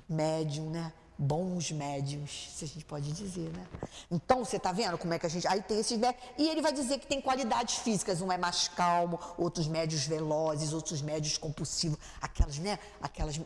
[0.08, 0.94] Médium, né?
[1.18, 3.66] Bons médiums, se a gente pode dizer, né?
[4.12, 5.48] Então, você está vendo como é que a gente.
[5.48, 6.22] Aí tem esses médios.
[6.38, 8.22] E ele vai dizer que tem qualidades físicas.
[8.22, 11.98] Um é mais calmo, outros médios velozes, outros médios compulsivos.
[12.22, 12.78] Aquelas, né?
[13.02, 13.40] Aquelas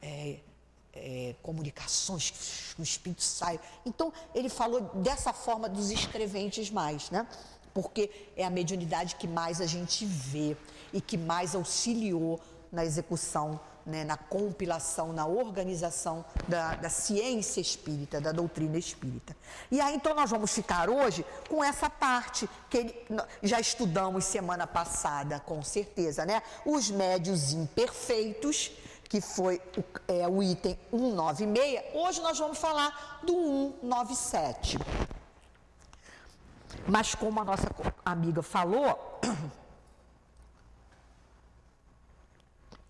[0.00, 0.38] é,
[0.92, 3.58] é, comunicações que o espírito sai.
[3.84, 7.26] Então, ele falou dessa forma dos escreventes mais, né?
[7.72, 10.56] Porque é a mediunidade que mais a gente vê
[10.92, 12.40] e que mais auxiliou
[12.70, 19.36] na execução né, na compilação, na organização da, da, ciência espírita, da doutrina espírita.
[19.70, 23.06] E aí então nós vamos ficar hoje com essa parte que ele,
[23.42, 26.42] já estudamos semana passada, com certeza, né?
[26.64, 28.72] Os médios imperfeitos,
[29.08, 31.82] que foi o, é, o item 196.
[31.94, 34.78] Hoje nós vamos falar do 197.
[36.86, 37.68] Mas como a nossa
[38.04, 39.20] amiga falou,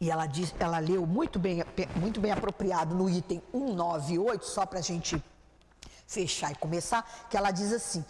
[0.01, 1.65] e ela, diz, ela leu muito bem,
[1.97, 5.23] muito bem apropriado no item 198, só para a gente
[6.07, 8.05] fechar e começar, que ela diz assim: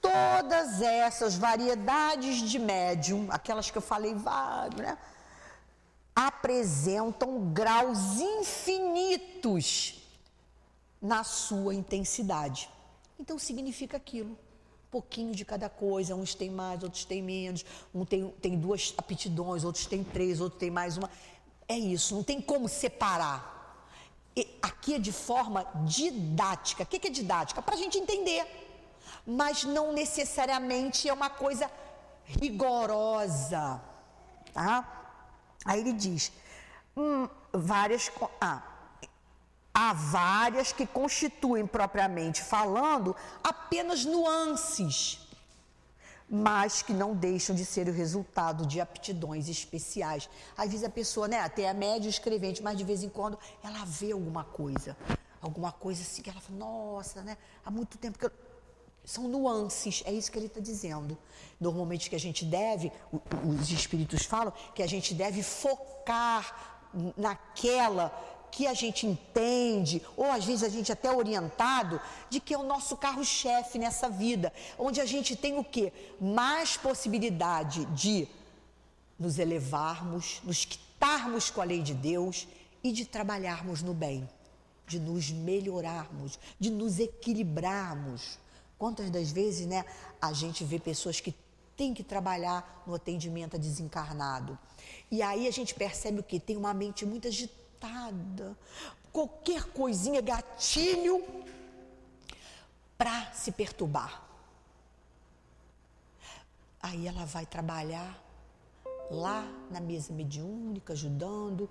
[0.00, 4.96] todas essas variedades de médium, aquelas que eu falei vago, né?
[6.14, 10.00] Apresentam graus infinitos
[11.00, 12.68] na sua intensidade.
[13.18, 14.36] Então significa aquilo.
[14.90, 17.64] Pouquinho de cada coisa, uns têm mais, outros têm menos,
[17.94, 21.08] um tem, tem duas aptidões, outros têm três, outros têm mais uma.
[21.70, 23.38] É isso, não tem como separar.
[24.34, 26.82] E aqui é de forma didática.
[26.82, 27.62] O que é didática?
[27.62, 28.44] Para a gente entender.
[29.24, 31.70] Mas não necessariamente é uma coisa
[32.24, 33.80] rigorosa.
[34.52, 34.74] Tá?
[35.64, 36.32] Aí ele diz:
[36.96, 38.10] hum, várias.
[38.40, 38.62] Ah,
[39.72, 43.14] há várias que constituem, propriamente falando,
[43.44, 45.20] apenas nuances
[46.30, 50.30] mas que não deixam de ser o resultado de aptidões especiais.
[50.56, 53.84] Às vezes a pessoa, né, até é médio escrevente, mas de vez em quando ela
[53.84, 54.96] vê alguma coisa,
[55.42, 58.30] alguma coisa assim que ela fala, nossa, né, há muito tempo que eu...
[59.02, 61.18] São nuances, é isso que ele está dizendo.
[61.58, 62.92] Normalmente que a gente deve,
[63.44, 68.12] os espíritos falam, que a gente deve focar naquela
[68.50, 72.58] que a gente entende, ou às vezes a gente é até orientado, de que é
[72.58, 75.92] o nosso carro-chefe nessa vida, onde a gente tem o quê?
[76.20, 78.28] Mais possibilidade de
[79.18, 82.48] nos elevarmos, nos quitarmos com a lei de Deus
[82.82, 84.28] e de trabalharmos no bem,
[84.86, 88.38] de nos melhorarmos, de nos equilibrarmos.
[88.78, 89.84] Quantas das vezes, né,
[90.20, 91.34] a gente vê pessoas que
[91.76, 94.58] têm que trabalhar no atendimento a desencarnado.
[95.10, 96.40] E aí a gente percebe o que?
[96.40, 98.56] Tem uma mente muito agitada irritada,
[99.12, 101.24] qualquer coisinha, gatilho
[102.96, 104.22] para se perturbar.
[106.82, 108.22] Aí ela vai trabalhar
[109.10, 111.68] lá na mesa mediúnica, ajudando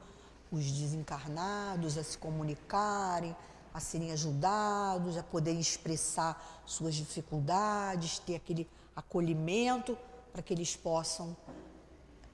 [0.51, 3.35] os desencarnados a se comunicarem,
[3.73, 9.97] a serem ajudados, a poderem expressar suas dificuldades, ter aquele acolhimento
[10.33, 11.35] para que eles possam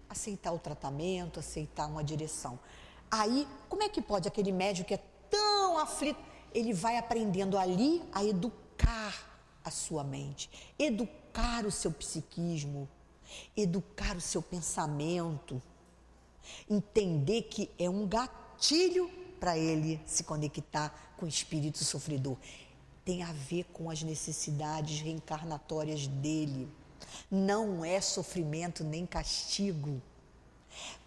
[0.09, 2.57] aceitar o tratamento, aceitar uma direção.
[3.17, 4.99] Aí, como é que pode aquele médico que é
[5.29, 6.19] tão aflito,
[6.53, 9.13] ele vai aprendendo ali a educar
[9.63, 12.89] a sua mente, educar o seu psiquismo,
[13.55, 15.61] educar o seu pensamento,
[16.69, 19.09] entender que é um gatilho
[19.39, 22.35] para ele se conectar com o espírito sofredor.
[23.05, 26.67] Tem a ver com as necessidades reencarnatórias dele.
[27.31, 30.01] Não é sofrimento nem castigo.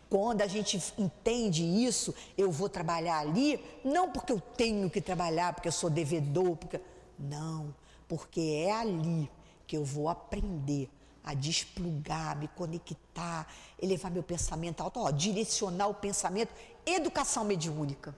[0.08, 5.52] Quando a gente entende isso, eu vou trabalhar ali, não porque eu tenho que trabalhar,
[5.52, 6.80] porque eu sou devedor, porque...
[7.18, 7.74] não,
[8.06, 9.30] porque é ali
[9.66, 10.90] que eu vou aprender
[11.22, 13.46] a desplugar, me conectar,
[13.80, 16.54] elevar meu pensamento alto, ó, direcionar o pensamento,
[16.86, 18.14] educação mediúnica,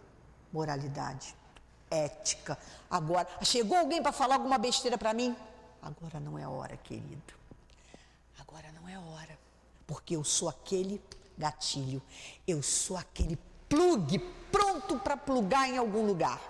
[0.53, 1.35] moralidade,
[1.91, 2.57] ética.
[2.89, 5.35] Agora, chegou alguém para falar alguma besteira para mim?
[5.83, 7.35] Agora não é hora, querido.
[8.39, 9.37] Agora não é hora,
[9.89, 11.03] porque eu sou aquele
[11.41, 12.01] gatilho.
[12.47, 13.37] Eu sou aquele
[13.69, 14.19] plugue
[14.53, 16.41] pronto para plugar em algum lugar.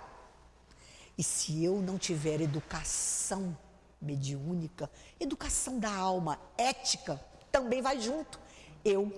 [1.17, 3.57] E se eu não tiver educação
[4.01, 4.89] mediúnica,
[5.19, 7.19] educação da alma, ética,
[7.51, 8.39] também vai junto.
[8.83, 9.11] Eu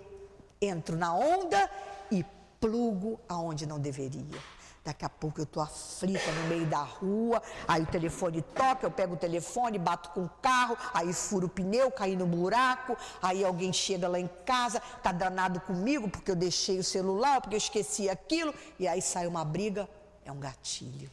[0.62, 1.70] entro na onda
[2.12, 2.26] e
[2.60, 4.53] plugo aonde não deveria.
[4.84, 8.92] Daqui a pouco eu estou aflita no meio da rua, aí o telefone toca, eu
[8.92, 13.46] pego o telefone, bato com o carro, aí furo o pneu, caí no buraco, aí
[13.46, 17.60] alguém chega lá em casa, tá danado comigo porque eu deixei o celular, porque eu
[17.60, 19.88] esqueci aquilo, e aí sai uma briga,
[20.26, 21.10] é um gatilho.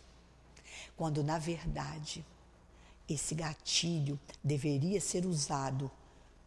[0.97, 2.27] Quando na verdade
[3.09, 5.89] esse gatilho deveria ser usado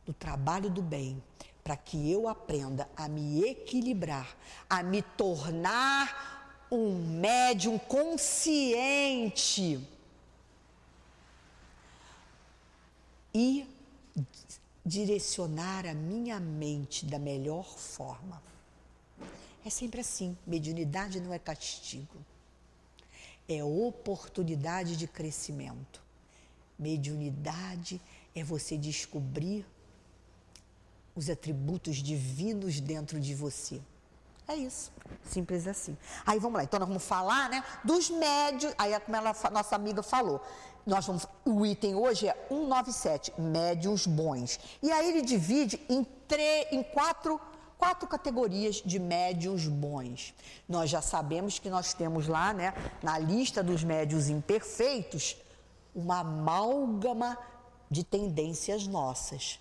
[0.06, 1.24] no trabalho do bem,
[1.64, 4.28] para que eu aprenda a me equilibrar,
[4.70, 6.33] a me tornar
[6.74, 9.80] um médium consciente
[13.32, 13.68] e
[14.84, 18.42] direcionar a minha mente da melhor forma.
[19.64, 22.18] É sempre assim: mediunidade não é castigo,
[23.48, 26.02] é oportunidade de crescimento.
[26.78, 28.02] Mediunidade
[28.34, 29.64] é você descobrir
[31.16, 33.80] os atributos divinos dentro de você.
[34.48, 34.92] É isso,
[35.24, 35.98] simples assim.
[36.26, 39.76] Aí vamos lá, então nós vamos falar, né, dos médios, aí é como ela, nossa
[39.76, 40.42] amiga falou,
[40.86, 44.60] nós vamos, o item hoje é 197, médios bons.
[44.82, 47.40] E aí ele divide em, tre, em quatro,
[47.78, 50.34] quatro categorias de médios bons.
[50.68, 55.38] Nós já sabemos que nós temos lá, né, na lista dos médios imperfeitos,
[55.96, 57.38] uma amálgama
[57.90, 59.60] de tendências nossas.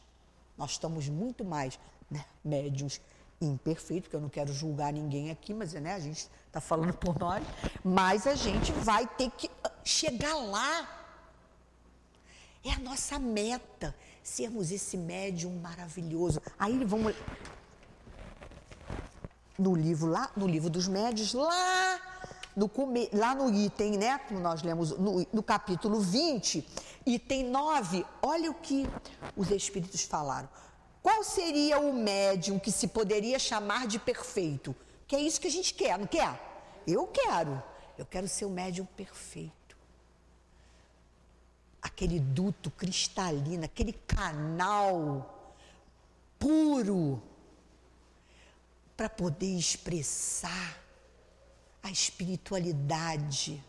[0.58, 1.78] Nós estamos muito mais
[2.10, 3.00] né, médios
[3.46, 7.18] imperfeito, porque eu não quero julgar ninguém aqui, mas né, a gente está falando por
[7.18, 7.44] nós,
[7.84, 10.98] mas a gente vai ter que ah, chegar lá.
[12.64, 16.40] É a nossa meta, sermos esse médium maravilhoso.
[16.58, 17.14] Aí vamos
[19.58, 22.00] no livro lá, no livro dos médios, lá
[22.56, 22.70] no,
[23.12, 26.66] lá no item, né, como nós lemos no, no capítulo 20,
[27.06, 28.86] item 9, olha o que
[29.36, 30.48] os espíritos falaram.
[31.02, 34.74] Qual seria o médium que se poderia chamar de perfeito?
[35.08, 36.40] Que é isso que a gente quer, não quer?
[36.86, 37.60] Eu quero.
[37.98, 39.76] Eu quero ser o médium perfeito.
[41.82, 45.54] Aquele duto cristalino, aquele canal
[46.38, 47.20] puro
[48.96, 50.80] para poder expressar
[51.82, 53.62] a espiritualidade,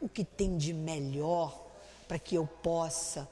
[0.00, 1.66] o que tem de melhor
[2.06, 3.28] para que eu possa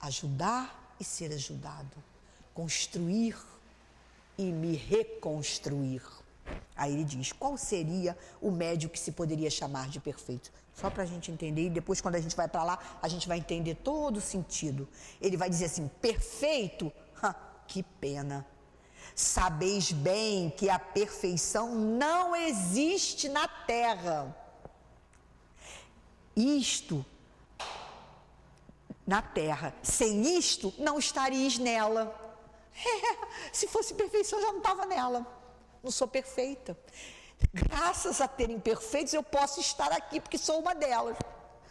[0.00, 1.96] ajudar e ser ajudado
[2.56, 3.36] construir
[4.38, 6.02] e me reconstruir.
[6.74, 10.50] Aí ele diz: qual seria o médio que se poderia chamar de perfeito?
[10.74, 13.28] Só para a gente entender, e depois, quando a gente vai para lá, a gente
[13.28, 14.88] vai entender todo o sentido.
[15.20, 16.90] Ele vai dizer assim: perfeito?
[17.22, 17.34] Ha,
[17.66, 18.46] que pena.
[19.14, 24.34] Sabeis bem que a perfeição não existe na terra.
[26.34, 27.04] Isto
[29.06, 29.74] na terra.
[29.82, 32.25] Sem isto, não estareis nela.
[32.78, 33.16] É,
[33.52, 35.26] se fosse perfeição, eu já não estava nela.
[35.82, 36.76] Não sou perfeita.
[37.52, 41.16] Graças a terem perfeitos, eu posso estar aqui, porque sou uma delas.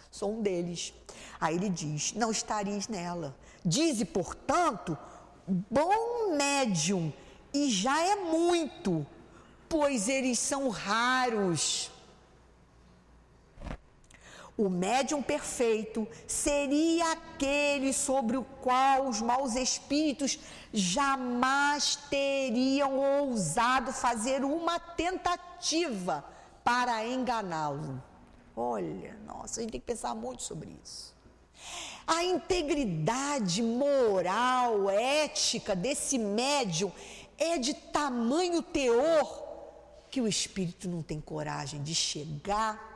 [0.10, 0.93] Sou um deles.
[1.39, 3.36] Aí ele diz: Não estareis nela.
[3.64, 4.97] Dize, portanto,
[5.47, 7.12] bom médium,
[7.53, 9.06] e já é muito,
[9.68, 11.91] pois eles são raros.
[14.58, 20.39] O médium perfeito seria aquele sobre o qual os maus espíritos
[20.72, 26.24] jamais teriam ousado fazer uma tentativa
[26.64, 28.01] para enganá-lo.
[28.56, 31.14] Olha, nossa, a gente tem que pensar muito sobre isso.
[32.08, 36.93] A integridade moral, ética desse médium
[37.38, 39.43] é de tamanho teor
[40.10, 42.95] que o espírito não tem coragem de chegar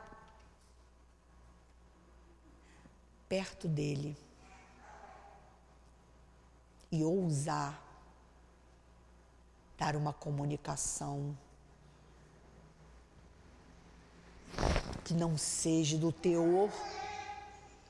[3.30, 4.18] perto dele
[6.92, 7.82] e ousar
[9.78, 11.38] dar uma comunicação
[15.06, 16.70] que não seja do teor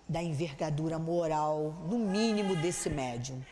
[0.08, 3.44] da envergadura moral, no mínimo desse médium,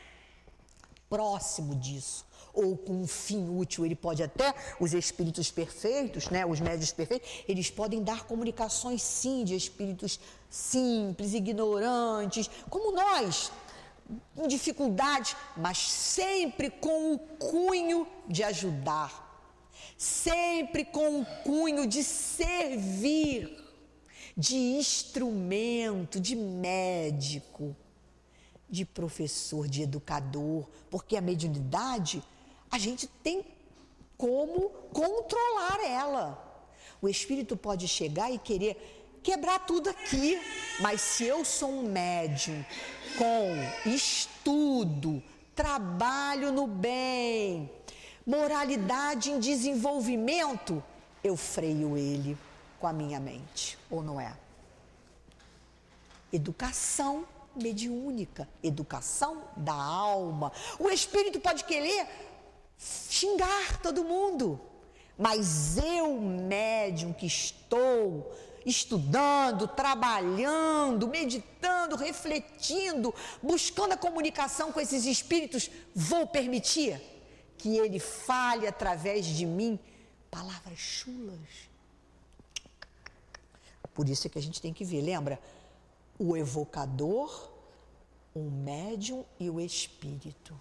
[1.08, 3.86] próximo disso, ou com um fim útil.
[3.86, 9.44] Ele pode até, os espíritos perfeitos, né, os médios perfeitos, eles podem dar comunicações sim
[9.44, 10.20] de espíritos
[10.50, 13.52] simples, ignorantes, como nós,
[14.36, 19.26] em dificuldades, mas sempre com o cunho de ajudar,
[19.98, 23.66] sempre com o cunho de servir,
[24.36, 27.76] de instrumento, de médico,
[28.70, 32.24] de professor, de educador, porque a mediunidade
[32.70, 33.46] a gente tem
[34.18, 36.44] como controlar ela.
[37.02, 38.97] O espírito pode chegar e querer
[39.28, 40.42] quebrar tudo aqui,
[40.80, 42.64] mas se eu sou um médium
[43.18, 45.22] com estudo,
[45.54, 47.70] trabalho no bem,
[48.26, 50.82] moralidade em desenvolvimento,
[51.22, 52.38] eu freio ele
[52.80, 54.34] com a minha mente, ou não é?
[56.32, 60.54] Educação mediúnica, educação da alma.
[60.80, 62.08] O espírito pode querer
[62.78, 64.58] xingar todo mundo,
[65.18, 68.34] mas eu, médium que estou
[68.68, 77.02] estudando, trabalhando, meditando, refletindo, buscando a comunicação com esses espíritos, vou permitir
[77.58, 79.80] que ele fale através de mim
[80.30, 81.40] palavras chulas.
[83.94, 85.40] Por isso é que a gente tem que ver, lembra?
[86.20, 87.50] O evocador,
[88.36, 90.60] o médium e o espírito.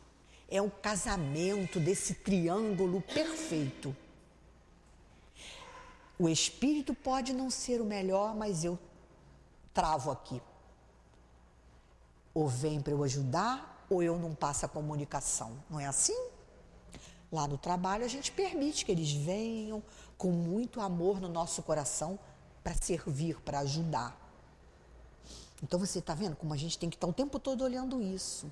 [0.49, 3.95] É um casamento desse triângulo perfeito.
[6.19, 8.79] O espírito pode não ser o melhor, mas eu
[9.75, 10.41] travo aqui.
[12.33, 15.53] Ou vem para eu ajudar, ou eu não passo a comunicação.
[15.69, 16.17] Não é assim?
[17.31, 19.83] Lá no trabalho a gente permite que eles venham
[20.17, 22.19] com muito amor no nosso coração
[22.63, 24.17] para servir, para ajudar.
[25.63, 28.03] Então você está vendo como a gente tem que estar tá o tempo todo olhando
[28.03, 28.51] isso.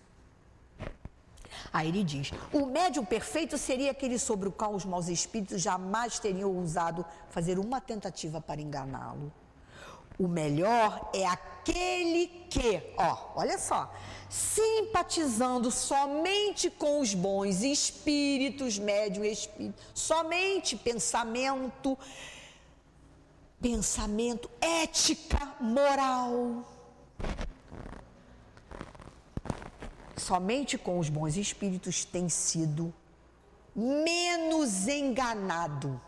[1.73, 6.19] Aí ele diz: o médium perfeito seria aquele sobre o qual os maus espíritos jamais
[6.19, 9.33] teriam ousado fazer uma tentativa para enganá-lo.
[10.19, 13.93] O melhor é aquele que, ó, olha só,
[14.29, 21.99] simpatizando somente com os bons espíritos, médium espírito, somente pensamento,
[23.61, 26.65] pensamento, ética, moral
[30.17, 32.95] somente com os bons espíritos tem sido
[33.75, 36.01] menos enganado.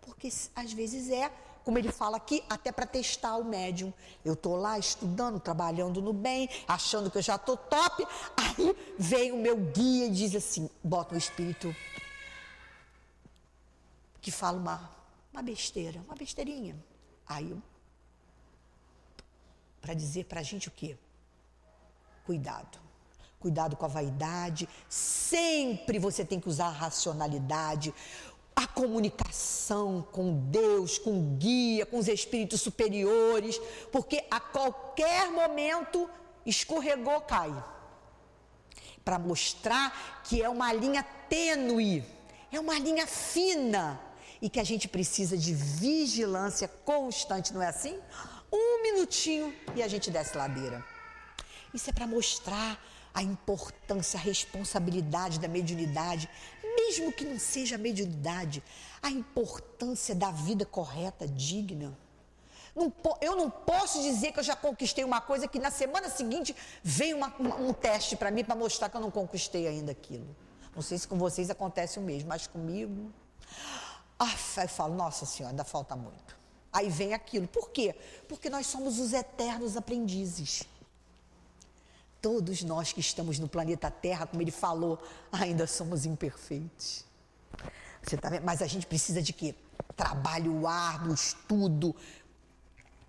[0.00, 1.30] Porque às vezes é,
[1.64, 3.92] como ele fala aqui, até para testar o médium.
[4.24, 8.06] Eu estou lá estudando, trabalhando no bem, achando que eu já estou top.
[8.36, 11.74] Aí vem o meu guia e diz assim: bota o espírito
[14.20, 14.90] que fala uma,
[15.32, 16.76] uma besteira, uma besteirinha.
[17.26, 17.56] Aí,
[19.80, 20.96] para dizer para a gente o quê?
[22.24, 22.81] Cuidado
[23.42, 27.92] cuidado com a vaidade, sempre você tem que usar a racionalidade,
[28.54, 36.08] a comunicação com Deus, com guia, com os espíritos superiores, porque a qualquer momento
[36.46, 37.52] escorregou, cai.
[39.04, 42.04] Para mostrar que é uma linha tênue,
[42.52, 44.00] é uma linha fina
[44.40, 47.98] e que a gente precisa de vigilância constante, não é assim?
[48.52, 50.84] Um minutinho e a gente desce ladeira.
[51.72, 52.78] Isso é para mostrar
[53.14, 56.28] a importância, a responsabilidade da mediunidade,
[56.76, 58.62] mesmo que não seja mediunidade,
[59.02, 61.96] a importância da vida correta, digna.
[62.74, 66.56] Não, eu não posso dizer que eu já conquistei uma coisa que na semana seguinte
[66.82, 70.34] veio uma, um teste para mim para mostrar que eu não conquistei ainda aquilo.
[70.74, 73.12] Não sei se com vocês acontece o mesmo, mas comigo.
[74.18, 76.34] Ah, eu falo, nossa senhora, ainda falta muito.
[76.72, 77.46] Aí vem aquilo.
[77.46, 77.94] Por quê?
[78.26, 80.62] Porque nós somos os eternos aprendizes.
[82.22, 85.02] Todos nós que estamos no planeta Terra, como ele falou,
[85.32, 87.04] ainda somos imperfeitos.
[88.02, 88.44] Você tá vendo?
[88.44, 89.54] Mas a gente precisa de quê?
[89.96, 91.94] Trabalho árduo, estudo,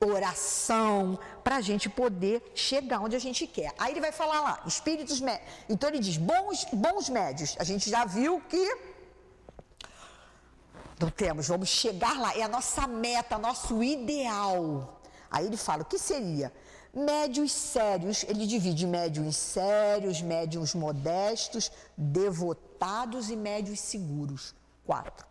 [0.04, 3.74] oração, para a gente poder chegar onde a gente quer.
[3.78, 5.48] Aí ele vai falar lá, espíritos médios.
[5.70, 7.56] Então ele diz, bons, bons médios.
[7.60, 8.78] A gente já viu que
[11.00, 12.36] não temos, vamos chegar lá.
[12.36, 15.00] É a nossa meta, nosso ideal.
[15.30, 16.52] Aí ele fala, o que seria?
[16.94, 24.54] Médios sérios, ele divide médios sérios, médios modestos, devotados e médios seguros.
[24.86, 25.26] Quatro.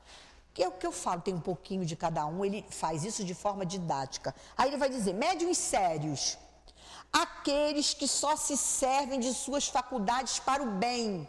[0.52, 3.24] Que é o que eu falo, tem um pouquinho de cada um, ele faz isso
[3.24, 4.34] de forma didática.
[4.56, 6.36] Aí ele vai dizer: médios sérios,
[7.12, 11.28] aqueles que só se servem de suas faculdades para o bem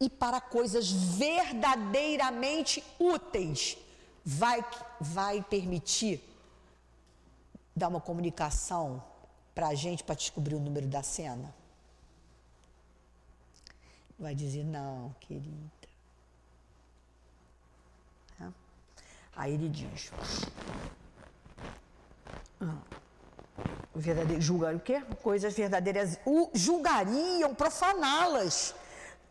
[0.00, 3.78] e para coisas verdadeiramente úteis,
[4.24, 4.64] vai,
[5.00, 6.33] vai permitir
[7.74, 9.02] dar uma comunicação
[9.54, 11.54] para a gente para descobrir o número da cena?
[14.18, 15.88] Vai dizer, não, querida.
[18.40, 18.46] É.
[19.34, 20.10] Aí ele diz.
[22.60, 22.78] Ah,
[23.94, 25.00] verdadeiro, julgar o quê?
[25.22, 26.18] Coisas verdadeiras.
[26.24, 28.74] O, julgariam profaná-las,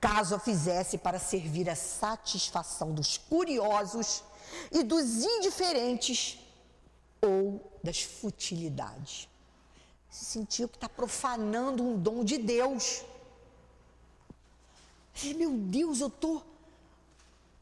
[0.01, 4.21] caso a fizesse para servir a satisfação dos curiosos
[4.69, 6.42] e dos indiferentes
[7.23, 9.29] ou das futilidades.
[10.09, 13.03] Se sentiu que está profanando um dom de Deus.
[15.35, 16.43] Meu Deus, eu estou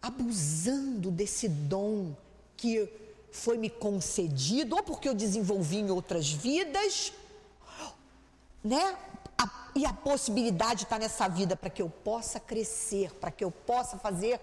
[0.01, 2.15] abusando desse dom
[2.57, 2.89] que
[3.31, 7.13] foi me concedido, ou porque eu desenvolvi em outras vidas,
[8.63, 8.97] né?
[9.75, 13.97] e a possibilidade está nessa vida para que eu possa crescer, para que eu possa
[13.97, 14.39] fazer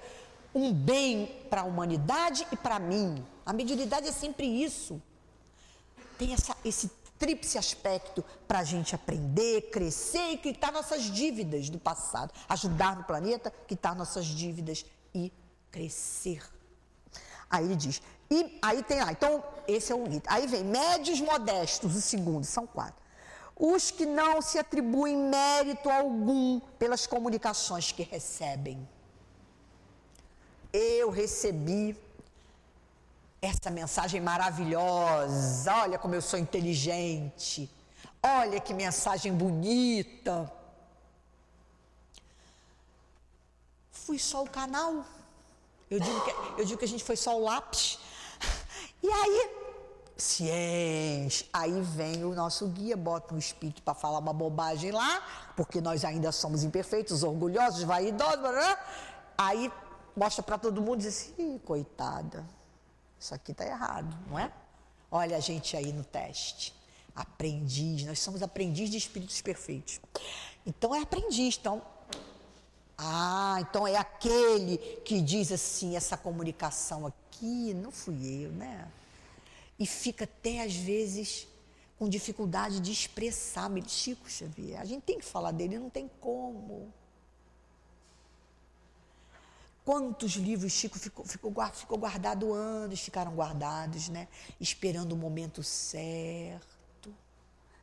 [0.55, 3.25] um bem para a humanidade e para mim.
[3.45, 5.01] A mediunidade é sempre isso.
[6.19, 11.79] Tem essa, esse tríplice aspecto para a gente aprender, crescer e quitar nossas dívidas do
[11.79, 15.33] passado, ajudar no planeta, quitar nossas dívidas e
[15.71, 16.43] crescer.
[17.51, 20.23] Aí ele diz, e aí tem lá, então esse é o item.
[20.27, 23.03] Aí vem médios modestos, o segundo, são quatro.
[23.57, 28.89] Os que não se atribuem mérito algum pelas comunicações que recebem.
[30.73, 31.97] Eu recebi
[33.41, 35.73] essa mensagem maravilhosa.
[35.83, 37.71] Olha como eu sou inteligente.
[38.23, 40.53] Olha que mensagem bonita.
[43.91, 45.05] Fui só o canal.
[45.91, 47.99] Eu digo que, eu digo que a gente foi só o lápis.
[49.03, 49.51] E aí,
[50.17, 51.47] ciência.
[51.53, 55.23] Aí vem o nosso guia, bota um espírito para falar uma bobagem lá,
[55.57, 58.77] porque nós ainda somos imperfeitos, orgulhosos, vaidosos.
[59.37, 59.73] Aí
[60.17, 62.45] mostra para todo mundo e diz assim: coitada,
[63.19, 64.53] isso aqui está errado, não é?
[65.11, 66.75] Olha a gente aí no teste.
[67.15, 70.01] Aprendiz, nós somos aprendiz de espíritos perfeitos.
[70.65, 71.83] Então é aprendiz, então.
[72.97, 78.89] Ah, então é aquele que diz assim, essa comunicação aqui, não fui eu, né?
[79.79, 81.49] E fica até às vezes
[81.99, 83.71] com dificuldade de expressar.
[83.87, 86.93] Chico Xavier, a gente tem que falar dele, não tem como.
[89.89, 94.29] Quantos livros Chico ficou, ficou, ficou guardado anos, ficaram guardados, né?
[94.61, 97.11] Esperando o momento certo.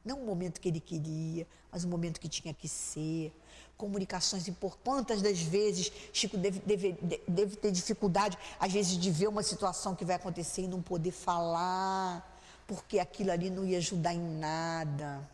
[0.05, 3.33] Não o momento que ele queria, mas o momento que tinha que ser.
[3.75, 4.83] Comunicações importantes.
[4.83, 6.91] Quantas das vezes Chico deve, deve,
[7.27, 11.09] deve ter dificuldade, às vezes, de ver uma situação que vai acontecer e não poder
[11.09, 15.27] falar, porque aquilo ali não ia ajudar em nada.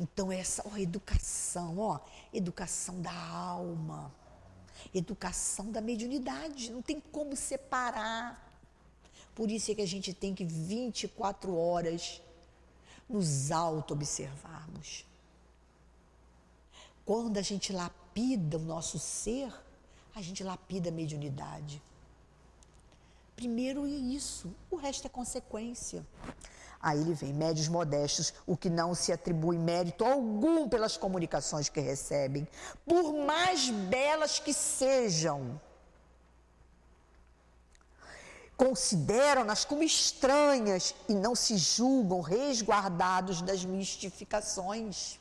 [0.00, 2.00] Então, essa ó, educação, ó,
[2.32, 4.12] educação da alma
[4.92, 8.40] educação da mediunidade, não tem como separar.
[9.34, 12.20] Por isso é que a gente tem que 24 horas
[13.08, 15.04] nos auto-observarmos.
[17.04, 19.52] Quando a gente lapida o nosso ser,
[20.14, 21.82] a gente lapida a mediunidade.
[23.36, 26.06] Primeiro é isso, o resto é consequência.
[26.84, 31.80] Aí ele vem, médios modestos, o que não se atribui mérito algum pelas comunicações que
[31.80, 32.46] recebem,
[32.84, 35.58] por mais belas que sejam.
[38.54, 45.18] Consideram-nas como estranhas e não se julgam resguardados das mistificações.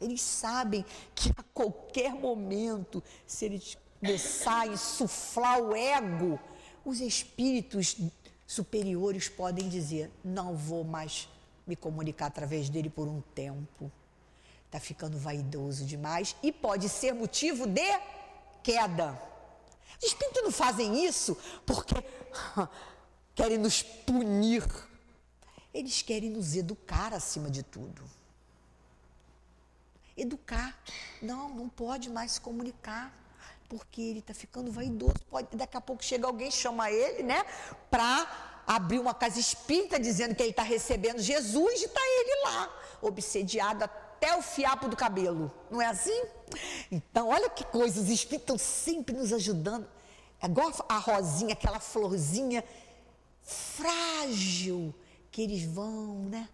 [0.00, 0.84] Eles sabem
[1.14, 6.40] que a qualquer momento, se eles começarem a insuflar o ego,
[6.84, 7.96] os espíritos
[8.52, 11.28] superiores podem dizer: não vou mais
[11.66, 13.90] me comunicar através dele por um tempo.
[14.66, 18.00] Está ficando vaidoso demais e pode ser motivo de
[18.62, 19.20] queda.
[19.98, 21.36] Os espíritos não fazem isso
[21.66, 21.94] porque
[23.34, 24.64] querem nos punir.
[25.72, 28.02] Eles querem nos educar acima de tudo.
[30.16, 30.78] Educar.
[31.22, 33.21] Não, não pode mais se comunicar
[33.72, 35.14] porque ele está ficando vaidoso.
[35.30, 37.42] Pode, daqui a pouco chega alguém, chama ele, né?
[37.90, 42.80] Para abrir uma casa espírita dizendo que ele está recebendo Jesus e está ele lá,
[43.00, 45.50] obsediado até o fiapo do cabelo.
[45.70, 46.22] Não é assim?
[46.90, 49.88] Então, olha que coisa, os espíritos estão sempre nos ajudando.
[50.38, 52.62] É igual a rosinha, aquela florzinha
[53.40, 54.94] frágil
[55.30, 56.46] que eles vão, né?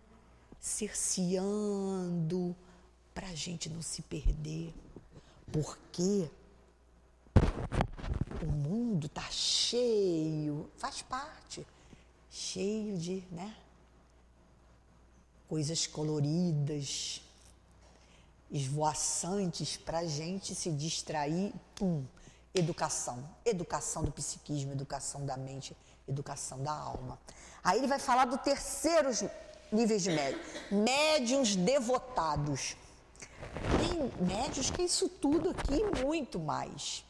[0.61, 2.55] Cerceando
[3.13, 4.73] para a gente não se perder.
[5.51, 6.31] Porque
[8.43, 11.67] o mundo está cheio, faz parte,
[12.31, 13.55] cheio de, né?
[15.49, 17.23] Coisas coloridas,
[18.51, 21.53] esvoaçantes para a gente se distrair.
[21.75, 22.05] Pum,
[22.55, 23.29] educação.
[23.45, 25.77] Educação do psiquismo, educação da mente,
[26.07, 27.19] educação da alma.
[27.63, 29.11] Aí ele vai falar do terceiro
[29.71, 30.41] níveis de médium.
[30.71, 32.77] Médiuns devotados.
[33.79, 37.05] Tem médios que é isso tudo aqui e muito mais.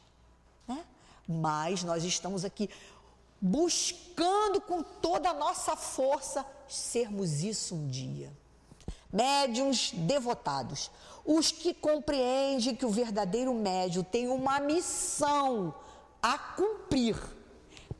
[1.28, 2.70] Mas nós estamos aqui
[3.40, 8.32] buscando com toda a nossa força sermos isso um dia.
[9.12, 10.90] Médiuns devotados,
[11.24, 15.74] os que compreendem que o verdadeiro médium tem uma missão
[16.22, 17.16] a cumprir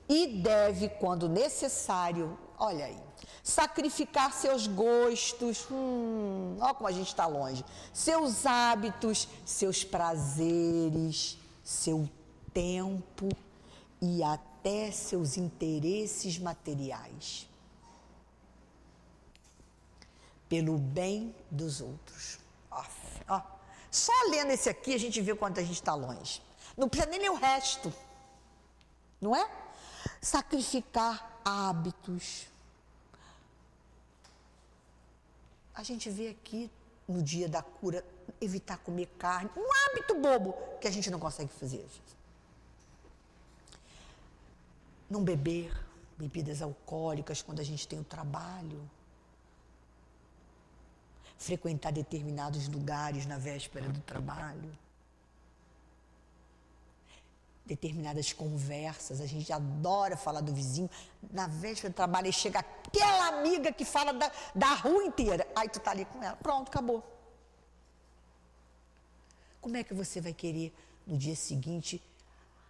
[0.09, 2.99] e deve, quando necessário, olha aí,
[3.43, 12.09] sacrificar seus gostos, hum, olha como a gente está longe, seus hábitos, seus prazeres, seu
[12.53, 13.29] tempo
[14.01, 17.49] e até seus interesses materiais.
[20.49, 22.39] pelo bem dos outros.
[22.71, 22.85] Ó,
[23.29, 23.43] ó.
[23.91, 26.43] Só lendo esse aqui a gente vê quanto a gente está longe.
[26.77, 27.93] Não precisa nem ler o resto.
[29.21, 29.51] Não é?
[30.21, 32.47] Sacrificar hábitos.
[35.75, 36.71] A gente vê aqui
[37.07, 38.05] no dia da cura
[38.41, 39.51] evitar comer carne.
[39.57, 41.87] Um hábito bobo que a gente não consegue fazer.
[45.09, 45.73] Não beber
[46.19, 48.89] bebidas alcoólicas quando a gente tem o trabalho.
[51.39, 54.77] Frequentar determinados lugares na véspera do trabalho.
[57.65, 60.91] Determinadas conversas, a gente adora falar do vizinho.
[61.31, 65.47] Na véspera do trabalho, aí chega aquela amiga que fala da, da rua inteira.
[65.55, 66.37] Aí tu tá ali com ela.
[66.37, 67.05] Pronto, acabou.
[69.61, 70.75] Como é que você vai querer
[71.07, 72.03] no dia seguinte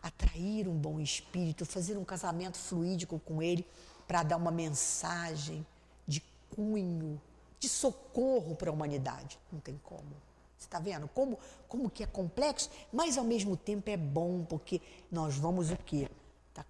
[0.03, 3.67] atrair um bom espírito, fazer um casamento fluídico com ele
[4.07, 5.67] para dar uma mensagem
[6.07, 6.23] de
[6.55, 7.21] cunho,
[7.59, 9.39] de socorro para a humanidade.
[9.53, 10.29] Não tem como.
[10.57, 11.39] Você está vendo como,
[11.69, 14.81] como que é complexo, mas ao mesmo tempo é bom, porque
[15.11, 16.09] nós vamos o quê?
[16.53, 16.65] Tá.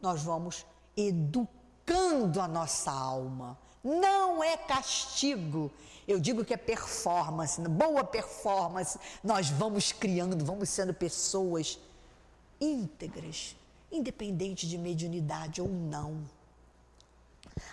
[0.00, 0.64] Nós vamos
[0.96, 3.58] educando a nossa alma.
[3.82, 5.70] Não é castigo.
[6.08, 8.98] Eu digo que é performance, boa performance.
[9.22, 11.78] Nós vamos criando, vamos sendo pessoas
[12.64, 13.56] íntegras,
[13.90, 16.22] independente de mediunidade ou não.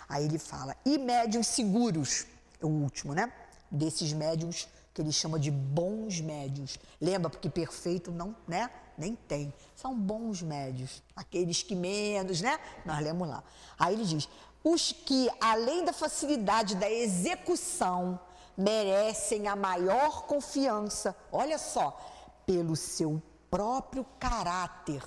[0.07, 2.25] Aí ele fala, e médiums seguros,
[2.61, 3.31] é o último, né?
[3.69, 6.77] Desses médiums que ele chama de bons médios.
[6.99, 8.69] Lembra, porque perfeito não, né?
[8.97, 9.53] Nem tem.
[9.75, 11.01] São bons médios.
[11.15, 12.59] Aqueles que menos, né?
[12.85, 13.43] Nós lemos lá.
[13.79, 14.27] Aí ele diz:
[14.63, 18.19] os que, além da facilidade da execução,
[18.57, 21.15] merecem a maior confiança.
[21.31, 21.97] Olha só,
[22.45, 23.21] pelo seu
[23.51, 25.03] próprio caráter.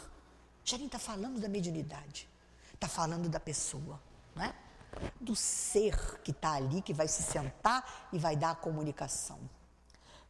[0.64, 2.28] Já nem está falando da mediunidade,
[2.72, 4.00] está falando da pessoa,
[4.36, 4.54] né?
[5.20, 9.38] do ser que está ali, que vai se sentar e vai dar a comunicação.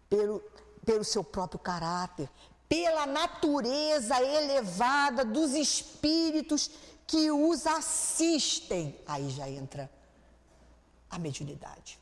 [0.08, 0.40] Pelo,
[0.84, 2.30] pelo seu próprio caráter,
[2.68, 6.70] pela natureza elevada dos espíritos
[7.06, 8.98] que os assistem.
[9.06, 9.90] Aí já entra
[11.10, 11.98] a mediunidade.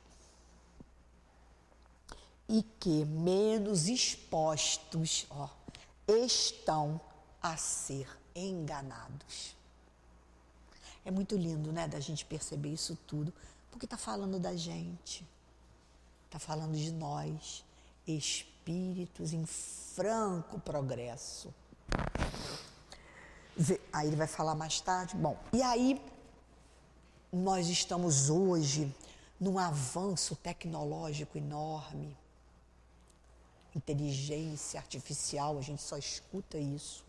[2.49, 5.49] E que menos expostos, ó,
[6.17, 7.01] estão
[7.43, 9.57] a ser enganados.
[11.05, 13.33] É muito lindo, né, da gente perceber isso tudo,
[13.71, 15.27] porque está falando da gente,
[16.27, 17.65] está falando de nós,
[18.07, 21.53] espíritos em franco progresso.
[23.93, 25.17] Aí ele vai falar mais tarde.
[25.17, 26.01] Bom, e aí
[27.33, 28.95] nós estamos hoje
[29.41, 32.17] num avanço tecnológico enorme
[33.75, 37.05] inteligência artificial, a gente só escuta isso.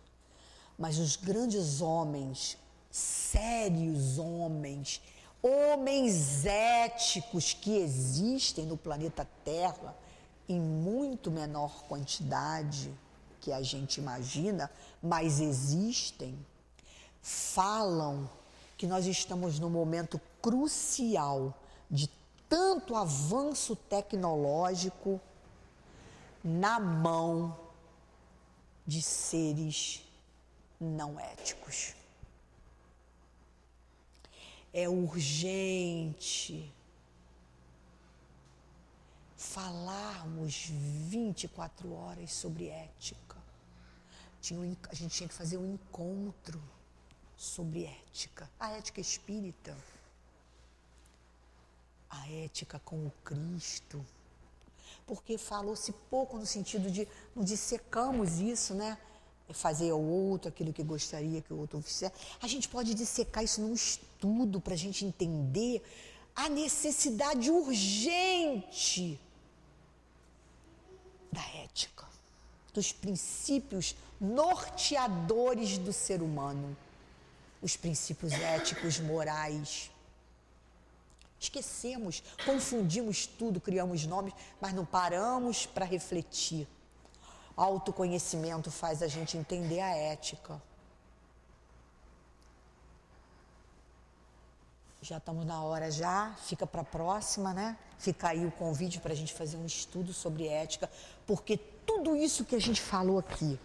[0.78, 2.58] Mas os grandes homens,
[2.90, 5.02] sérios homens,
[5.42, 9.96] homens éticos que existem no planeta Terra
[10.48, 12.92] em muito menor quantidade
[13.40, 16.38] que a gente imagina, mas existem,
[17.22, 18.30] falam
[18.78, 21.54] que nós estamos num momento crucial
[21.92, 22.10] de
[22.48, 25.20] tanto avanço tecnológico
[26.44, 27.58] na mão
[28.86, 30.04] de seres
[30.80, 31.96] não éticos.
[34.74, 36.74] É urgente
[39.38, 43.38] falarmos 24 horas sobre ética.
[44.90, 46.62] a gente tinha que fazer um encontro
[47.38, 48.50] sobre ética.
[48.60, 49.78] A ética espírita,
[52.10, 54.04] a ética com o Cristo
[55.06, 58.98] porque falou-se pouco no sentido de não dissecamos isso, né?
[59.48, 62.14] É fazer ao outro aquilo que gostaria que o outro fizesse.
[62.42, 65.84] A gente pode dissecar isso num estudo para a gente entender
[66.36, 69.20] a necessidade urgente
[71.32, 72.08] da ética,
[72.74, 76.76] dos princípios norteadores do ser humano,
[77.62, 79.92] os princípios éticos, morais
[81.44, 86.66] Esquecemos, confundimos tudo, criamos nomes, mas não paramos para refletir.
[87.58, 90.62] Autoconhecimento faz a gente entender a ética.
[95.02, 97.78] Já estamos na hora já, fica para a próxima, né?
[97.98, 100.90] Fica aí o convite para a gente fazer um estudo sobre ética,
[101.28, 103.60] porque tudo isso que a gente falou aqui,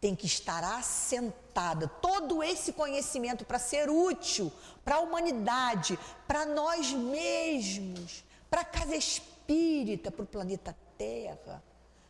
[0.00, 4.52] tem que estar assentada todo esse conhecimento para ser útil
[4.88, 11.62] para a humanidade, para nós mesmos, para a casa espírita, para o planeta Terra,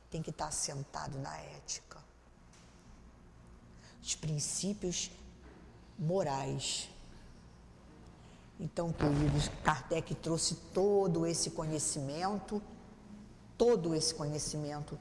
[0.09, 1.99] tem que estar assentado na ética.
[4.01, 5.11] Os princípios
[5.99, 6.89] morais
[8.61, 12.62] Então, queridos, Kardec trouxe todo esse conhecimento,
[13.57, 14.99] todo esse conhecimento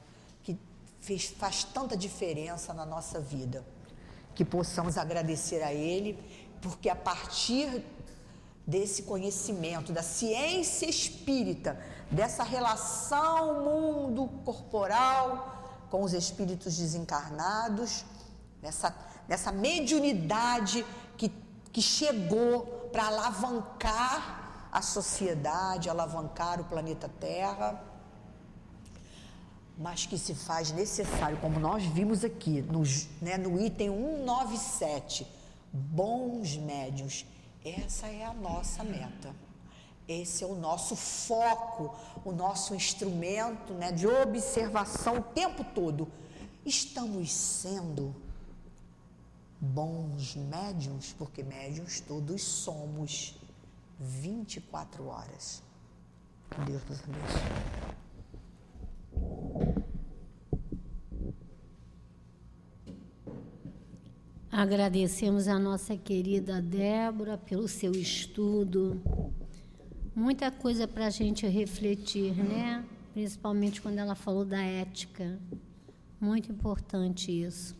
[1.08, 3.64] fez, faz tanta diferença na nossa vida.
[4.34, 6.18] Que possamos agradecer a Ele,
[6.60, 7.82] porque a partir
[8.66, 11.80] desse conhecimento, da ciência espírita,
[12.10, 18.04] dessa relação mundo corporal com os espíritos desencarnados,
[18.60, 18.94] nessa,
[19.26, 20.84] nessa mediunidade
[21.16, 21.32] que,
[21.72, 27.82] que chegou para alavancar a sociedade, alavancar o planeta Terra,
[29.78, 32.82] mas que se faz necessário, como nós vimos aqui no,
[33.22, 35.24] né, no item 197,
[35.72, 37.24] bons médios.
[37.64, 39.32] Essa é a nossa meta.
[40.08, 46.10] Esse é o nosso foco, o nosso instrumento né, de observação o tempo todo.
[46.66, 48.16] Estamos sendo
[49.60, 53.36] bons médiums, porque médiums todos somos
[54.00, 55.62] 24 horas.
[56.66, 58.07] Deus nos abençoe.
[64.50, 69.00] Agradecemos a nossa querida Débora pelo seu estudo.
[70.14, 72.84] Muita coisa para a gente refletir, né?
[73.14, 75.38] Principalmente quando ela falou da ética.
[76.20, 77.76] Muito importante isso.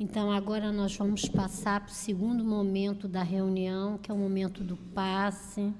[0.00, 4.64] Então, agora nós vamos passar para o segundo momento da reunião, que é o momento
[4.64, 5.72] do passe.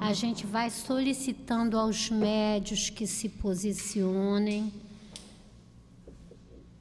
[0.00, 4.72] A gente vai solicitando aos médios que se posicionem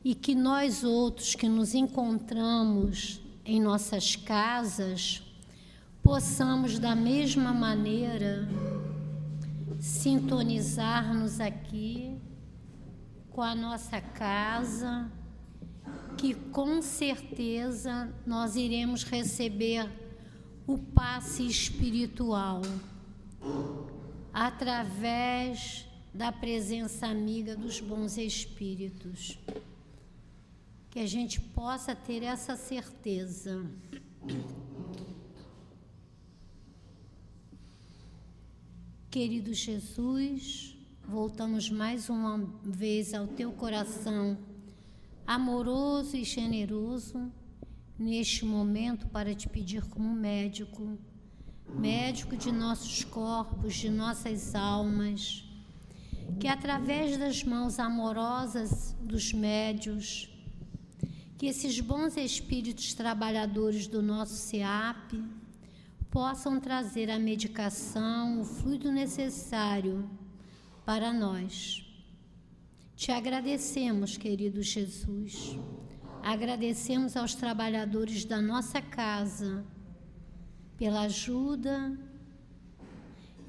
[0.03, 5.23] e que nós outros que nos encontramos em nossas casas
[6.01, 8.47] possamos, da mesma maneira,
[9.79, 12.17] sintonizar-nos aqui
[13.31, 15.09] com a nossa casa
[16.17, 19.89] que com certeza nós iremos receber
[20.65, 22.61] o passe espiritual
[24.33, 29.37] através da presença amiga dos bons espíritos.
[30.89, 33.65] Que a gente possa ter essa certeza.
[39.09, 40.75] Querido Jesus,
[41.07, 44.37] voltamos mais uma vez ao teu coração
[45.25, 47.31] amoroso e generoso
[47.97, 50.97] neste momento para te pedir como médico,
[51.67, 55.45] médico de nossos corpos, de nossas almas,
[56.39, 60.29] que através das mãos amorosas dos médios,
[61.37, 65.21] que esses bons espíritos trabalhadores do nosso SEAP
[66.09, 70.09] possam trazer a medicação, o fluido necessário
[70.85, 71.83] para nós
[73.03, 75.57] te agradecemos, querido Jesus.
[76.23, 79.65] Agradecemos aos trabalhadores da nossa casa
[80.77, 81.99] pela ajuda.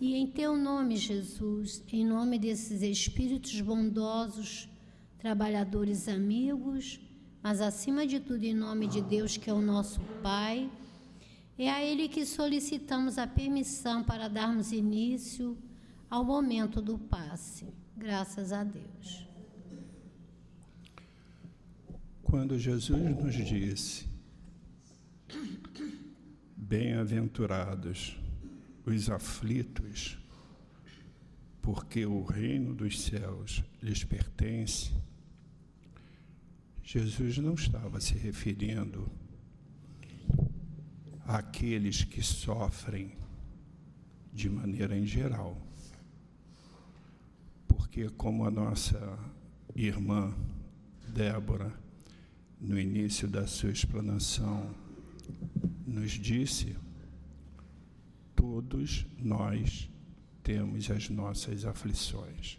[0.01, 4.69] E em teu nome, Jesus, em nome desses espíritos bondosos,
[5.19, 7.01] trabalhadores amigos,
[7.41, 10.69] mas acima de tudo em nome de Deus, que é o nosso Pai,
[11.57, 15.57] é a Ele que solicitamos a permissão para darmos início
[16.11, 17.73] ao momento do passe.
[17.97, 19.34] Graças a Deus.
[22.25, 24.07] Quando Jesus nos disse:
[26.57, 28.19] Bem-aventurados
[28.85, 30.19] os aflitos,
[31.63, 34.93] porque o reino dos céus lhes pertence,
[36.83, 39.11] Jesus não estava se referindo
[41.27, 43.13] àqueles que sofrem
[44.33, 45.57] de maneira em geral.
[47.69, 49.19] Porque, como a nossa
[49.75, 50.35] irmã
[51.09, 51.84] Débora
[52.61, 54.75] no início da sua explanação,
[55.87, 56.77] nos disse:
[58.35, 59.91] todos nós
[60.43, 62.59] temos as nossas aflições.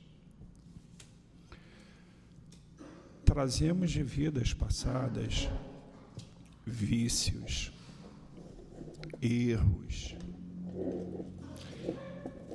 [3.23, 5.49] Trazemos de vidas passadas
[6.65, 7.71] vícios,
[9.21, 10.15] erros,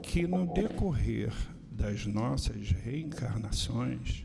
[0.02, 1.32] que no decorrer
[1.70, 4.24] das nossas reencarnações,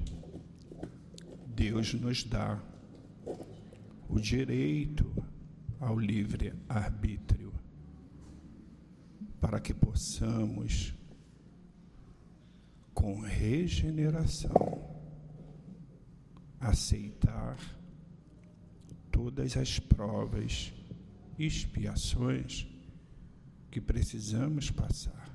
[1.48, 2.60] Deus nos dá
[4.10, 5.06] o direito
[5.80, 7.54] ao livre arbítrio,
[9.40, 10.94] para que possamos,
[12.94, 14.96] com regeneração,
[16.60, 17.58] aceitar
[19.12, 20.74] todas as provas
[21.38, 22.68] expiações
[23.70, 25.26] que precisamos passar.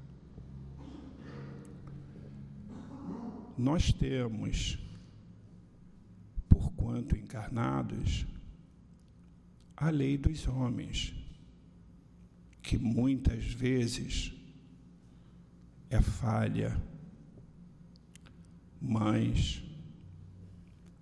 [3.57, 4.79] Nós temos,
[6.49, 8.27] por quanto encarnados,
[9.81, 11.15] a lei dos homens,
[12.63, 14.31] que muitas vezes
[15.89, 16.79] é falha,
[18.79, 19.63] mas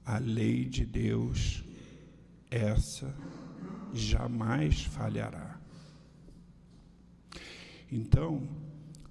[0.05, 1.65] a lei de Deus,
[2.49, 3.13] essa
[3.93, 5.61] jamais falhará.
[7.91, 8.49] Então,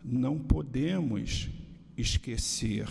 [0.01, 1.49] não podemos
[1.97, 2.87] esquecer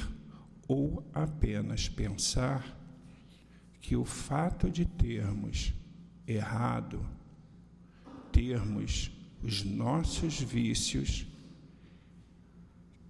[0.68, 2.76] ou apenas pensar
[3.80, 5.72] que o fato de termos
[6.26, 7.04] errado,
[8.32, 9.10] termos
[9.42, 11.26] os nossos vícios,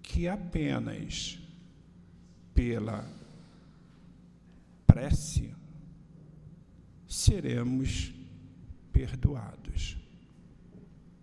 [0.01, 1.39] que apenas
[2.53, 3.07] pela
[4.85, 5.53] prece
[7.07, 8.13] seremos
[8.91, 9.97] perdoados.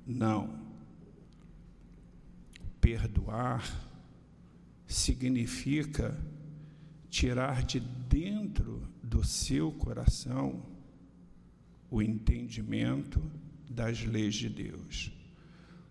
[0.06, 0.62] Não.
[2.80, 3.64] Perdoar
[4.86, 6.16] significa
[7.08, 10.73] tirar de dentro do seu coração
[11.94, 13.22] o entendimento
[13.70, 15.12] das leis de Deus,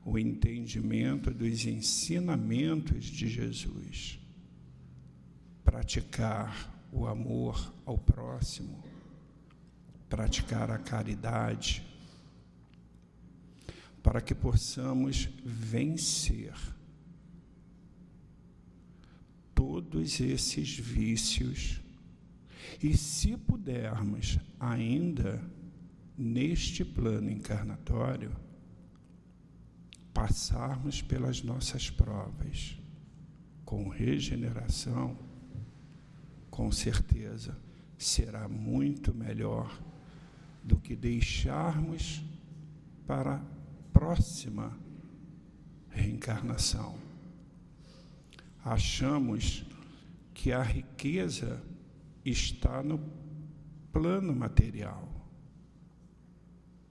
[0.03, 4.19] o entendimento dos ensinamentos de Jesus,
[5.63, 8.83] praticar o amor ao próximo,
[10.09, 11.81] praticar a caridade,
[14.03, 16.53] para que possamos vencer
[19.55, 21.79] todos esses vícios
[22.81, 25.41] e, se pudermos, ainda
[26.17, 28.35] neste plano encarnatório,
[30.13, 32.77] passarmos pelas nossas provas
[33.65, 35.17] com regeneração
[36.53, 37.57] com certeza
[37.97, 39.75] será muito melhor
[40.63, 42.23] do que deixarmos
[43.07, 43.41] para a
[43.91, 44.77] próxima
[45.89, 46.95] reencarnação.
[48.63, 49.65] Achamos
[50.31, 51.59] que a riqueza
[52.23, 52.99] está no
[53.91, 55.12] plano material.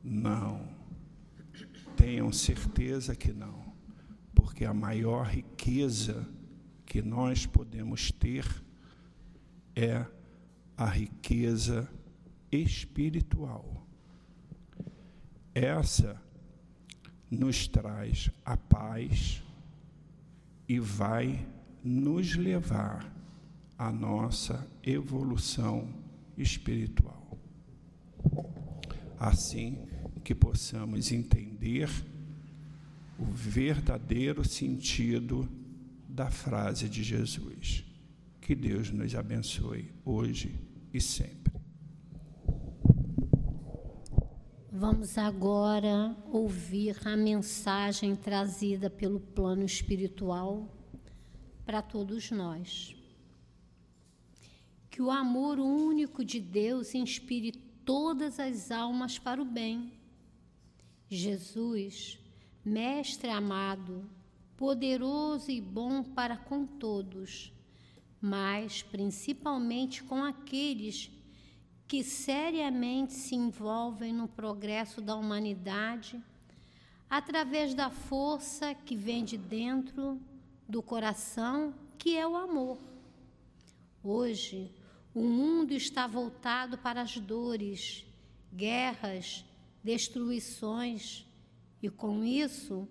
[0.02, 0.68] Não.
[1.96, 3.72] Tenham certeza que não,
[4.34, 6.26] porque a maior riqueza
[6.84, 8.44] que nós podemos ter
[9.76, 10.04] é
[10.76, 11.88] a riqueza
[12.50, 13.86] espiritual.
[15.54, 16.20] Essa
[17.30, 19.42] nos traz a paz
[20.68, 21.46] e vai
[21.84, 23.10] nos levar
[23.78, 25.88] à nossa evolução
[26.36, 27.38] espiritual.
[29.18, 29.91] Assim
[30.22, 31.88] que possamos entender
[33.18, 35.48] o verdadeiro sentido
[36.08, 37.84] da frase de Jesus.
[38.40, 40.54] Que Deus nos abençoe hoje
[40.92, 41.52] e sempre.
[44.70, 50.66] Vamos agora ouvir a mensagem trazida pelo plano espiritual
[51.64, 52.96] para todos nós.
[54.90, 57.52] Que o amor único de Deus inspire
[57.84, 59.92] todas as almas para o bem.
[61.14, 62.18] Jesus,
[62.64, 64.08] Mestre amado,
[64.56, 67.52] poderoso e bom para com todos,
[68.20, 71.10] mas principalmente com aqueles
[71.86, 76.18] que seriamente se envolvem no progresso da humanidade
[77.10, 80.18] através da força que vem de dentro
[80.66, 82.78] do coração, que é o amor.
[84.02, 84.72] Hoje,
[85.14, 88.06] o mundo está voltado para as dores,
[88.50, 89.44] guerras,
[89.82, 91.26] destruições,
[91.82, 92.88] e com isso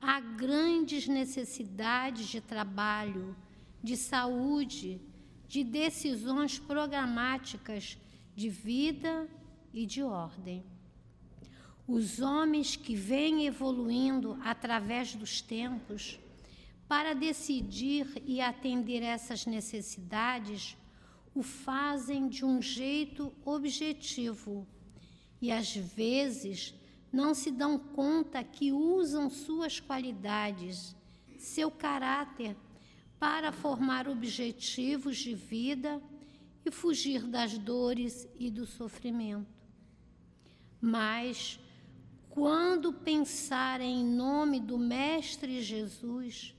[0.00, 3.36] há grandes necessidades de trabalho
[3.82, 5.00] de saúde,
[5.46, 7.96] de decisões programáticas
[8.34, 9.28] de vida
[9.72, 10.64] e de ordem.
[11.86, 16.18] Os homens que vêm evoluindo através dos tempos
[16.88, 20.76] para decidir e atender essas necessidades
[21.34, 24.66] o fazem de um jeito objetivo
[25.42, 26.72] e às vezes
[27.12, 30.94] não se dão conta que usam suas qualidades,
[31.36, 32.56] seu caráter
[33.18, 36.00] para formar objetivos de vida
[36.64, 39.52] e fugir das dores e do sofrimento.
[40.80, 41.58] Mas,
[42.30, 46.54] quando pensarem em nome do Mestre Jesus,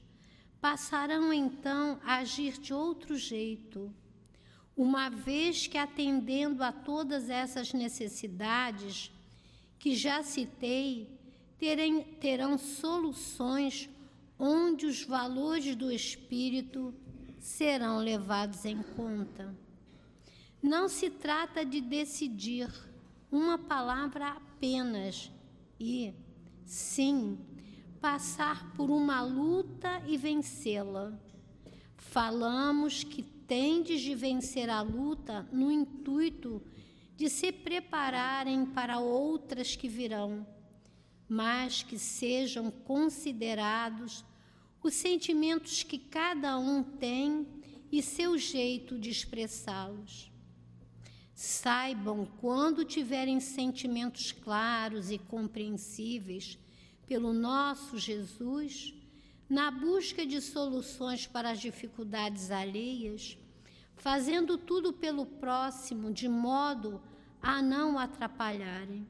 [0.60, 3.94] passarão então a agir de outro jeito,
[4.76, 9.12] uma vez que, atendendo a todas essas necessidades
[9.78, 11.08] que já citei,
[11.58, 13.90] terem, terão soluções
[14.40, 16.94] onde os valores do espírito
[17.40, 19.56] serão levados em conta.
[20.62, 22.70] Não se trata de decidir
[23.32, 25.30] uma palavra apenas
[25.80, 26.14] e,
[26.66, 27.38] sim,
[28.00, 31.14] passar por uma luta e vencê-la.
[31.98, 33.24] Falamos que
[33.54, 36.62] tendes de vencer a luta no intuito
[37.16, 40.46] de se prepararem para outras que virão
[41.28, 44.24] mas que sejam considerados
[44.84, 47.48] os sentimentos que cada um tem
[47.92, 50.32] e seu jeito de expressá-los.
[51.34, 56.60] Saibam, quando tiverem sentimentos claros e compreensíveis
[57.08, 58.94] pelo nosso Jesus,
[59.50, 63.38] na busca de soluções para as dificuldades alheias,
[64.04, 67.02] fazendo tudo pelo próximo de modo
[67.42, 69.08] a não atrapalharem.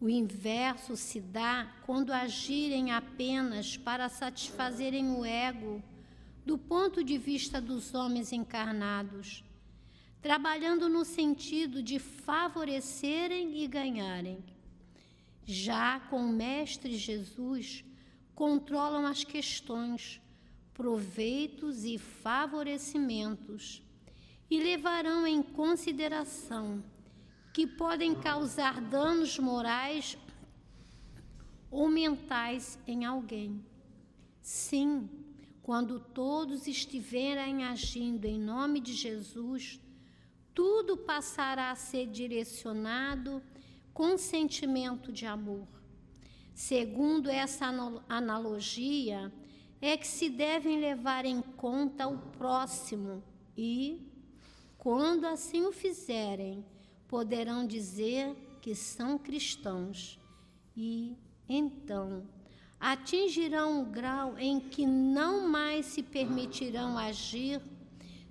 [0.00, 5.80] O inverso se dá quando agirem apenas para satisfazerem o ego
[6.44, 9.44] do ponto de vista dos homens encarnados,
[10.20, 14.44] trabalhando no sentido de favorecerem e ganharem.
[15.44, 17.84] Já com o Mestre Jesus,
[18.34, 20.20] controlam as questões,
[20.76, 23.82] proveitos e favorecimentos
[24.50, 26.84] e levarão em consideração
[27.54, 30.18] que podem causar danos morais
[31.70, 33.64] ou mentais em alguém.
[34.42, 35.08] Sim,
[35.62, 39.80] quando todos estiverem agindo em nome de Jesus,
[40.54, 43.42] tudo passará a ser direcionado
[43.94, 45.66] com sentimento de amor.
[46.54, 47.66] Segundo essa
[48.06, 49.32] analogia,
[49.80, 53.22] é que se devem levar em conta o próximo
[53.56, 54.00] e,
[54.78, 56.64] quando assim o fizerem,
[57.06, 60.18] poderão dizer que são cristãos
[60.76, 61.16] e,
[61.48, 62.26] então,
[62.80, 67.60] atingirão um grau em que não mais se permitirão agir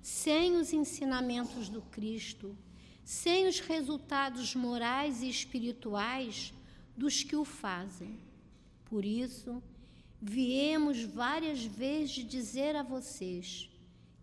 [0.02, 2.56] sem os ensinamentos do Cristo,
[3.04, 6.52] sem os resultados morais e espirituais
[6.96, 8.18] dos que o fazem.
[8.84, 9.62] Por isso,
[10.28, 13.70] viemos várias vezes dizer a vocês: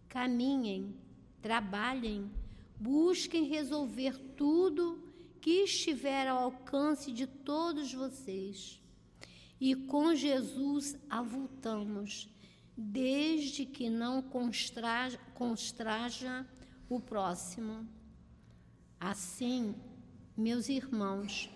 [0.10, 0.94] caminhem,
[1.42, 2.30] trabalhem,
[2.78, 5.02] busquem resolver tudo
[5.40, 8.82] que estiver ao alcance de todos vocês.
[9.60, 12.30] E com Jesus avultamos
[12.76, 16.46] desde que não constraja, constraja
[16.90, 17.88] o próximo.
[19.00, 19.74] Assim,
[20.36, 21.50] meus irmãos,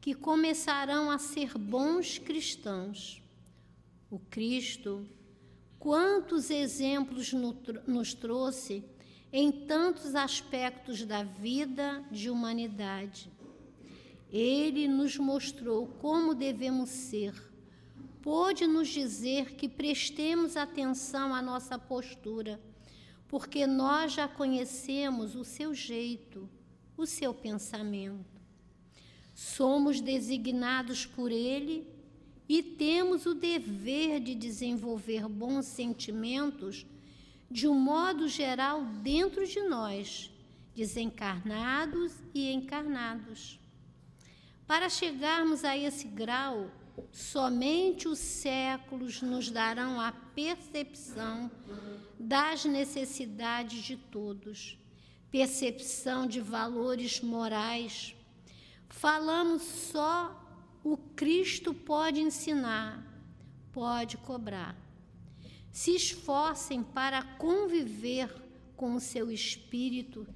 [0.00, 3.21] que começarão a ser bons cristãos.
[4.12, 5.08] O Cristo,
[5.78, 7.32] quantos exemplos
[7.86, 8.84] nos trouxe
[9.32, 13.32] em tantos aspectos da vida de humanidade.
[14.30, 17.32] Ele nos mostrou como devemos ser
[18.20, 22.60] pôde nos dizer que prestemos atenção à nossa postura,
[23.26, 26.46] porque nós já conhecemos o seu jeito,
[26.98, 28.40] o seu pensamento.
[29.34, 31.91] Somos designados por Ele
[32.48, 36.86] e temos o dever de desenvolver bons sentimentos
[37.50, 40.30] de um modo geral dentro de nós,
[40.74, 43.58] desencarnados e encarnados.
[44.66, 46.70] Para chegarmos a esse grau,
[47.10, 51.50] Somente os séculos nos darão a percepção
[52.18, 54.78] das necessidades de todos,
[55.30, 58.14] percepção de valores morais.
[58.88, 60.41] Falamos só
[60.84, 63.06] o Cristo pode ensinar,
[63.72, 64.76] pode cobrar.
[65.70, 68.30] Se esforcem para conviver
[68.76, 70.26] com o seu espírito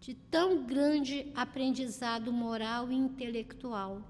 [0.00, 4.02] de tão grande aprendizado moral e intelectual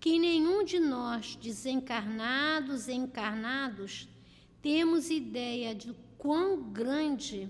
[0.00, 4.08] que nenhum de nós, desencarnados e encarnados,
[4.62, 7.48] temos ideia de quão grande,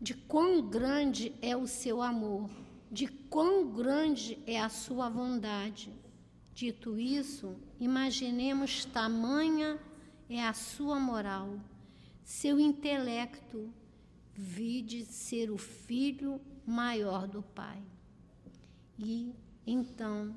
[0.00, 2.50] de quão grande é o seu amor,
[2.90, 5.92] de quão grande é a sua bondade.
[6.54, 9.78] Dito isso, imaginemos tamanha
[10.28, 11.58] é a sua moral,
[12.24, 13.72] seu intelecto,
[14.34, 17.82] vide ser o filho maior do Pai.
[18.98, 19.32] E
[19.66, 20.36] então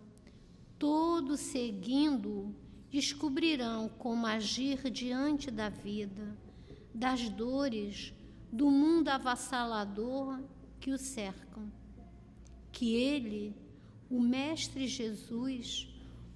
[0.77, 2.55] todos seguindo
[2.89, 6.37] descobrirão como agir diante da vida,
[6.93, 8.13] das dores,
[8.51, 10.39] do mundo avassalador
[10.79, 11.71] que o cercam.
[12.72, 13.56] Que Ele,
[14.10, 15.88] o Mestre Jesus,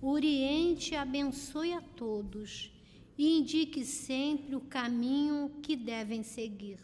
[0.02, 2.72] oriente e abençoe a todos
[3.18, 6.80] e indique sempre o caminho que devem seguir.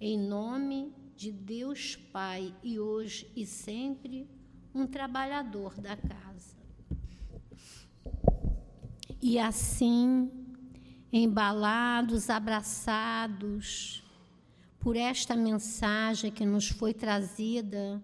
[0.00, 4.28] Em nome de Deus Pai, e hoje e sempre,
[4.72, 6.56] um trabalhador da casa.
[9.20, 10.30] E assim,
[11.12, 14.04] embalados, abraçados
[14.78, 18.00] por esta mensagem que nos foi trazida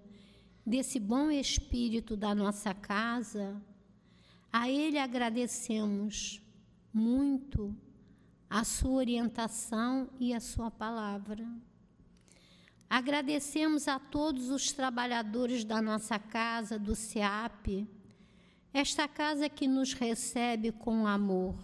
[0.66, 3.60] desse bom espírito da nossa casa,
[4.52, 6.40] a ele agradecemos
[6.92, 7.76] muito
[8.48, 11.46] a sua orientação e a sua palavra.
[12.88, 17.88] Agradecemos a todos os trabalhadores da nossa casa, do SEAP,
[18.72, 21.56] esta casa que nos recebe com amor.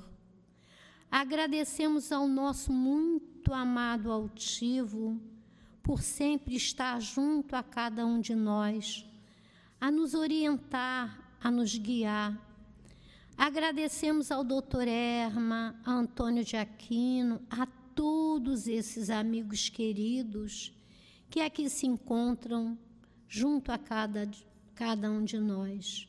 [1.11, 5.21] Agradecemos ao nosso muito amado altivo
[5.83, 9.07] por sempre estar junto a cada um de nós,
[9.81, 12.39] a nos orientar, a nos guiar.
[13.37, 20.73] Agradecemos ao doutor Erma, a Antônio de Aquino, a todos esses amigos queridos
[21.31, 22.77] que aqui se encontram
[23.29, 24.29] junto a cada,
[24.75, 26.09] cada um de nós.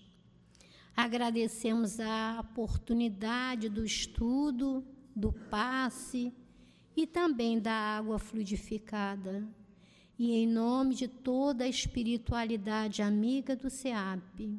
[0.95, 4.84] Agradecemos a oportunidade do estudo,
[5.15, 6.34] do passe
[6.95, 9.48] e também da água fluidificada.
[10.23, 14.56] E em nome de toda a espiritualidade amiga do SEAP,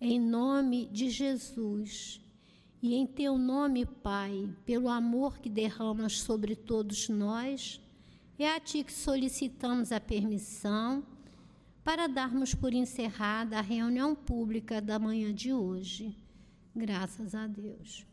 [0.00, 2.22] em nome de Jesus
[2.80, 7.82] e em teu nome, Pai, pelo amor que derramas sobre todos nós,
[8.38, 11.04] é a ti que solicitamos a permissão
[11.84, 16.16] para darmos por encerrada a reunião pública da manhã de hoje.
[16.74, 18.06] Graças a Deus.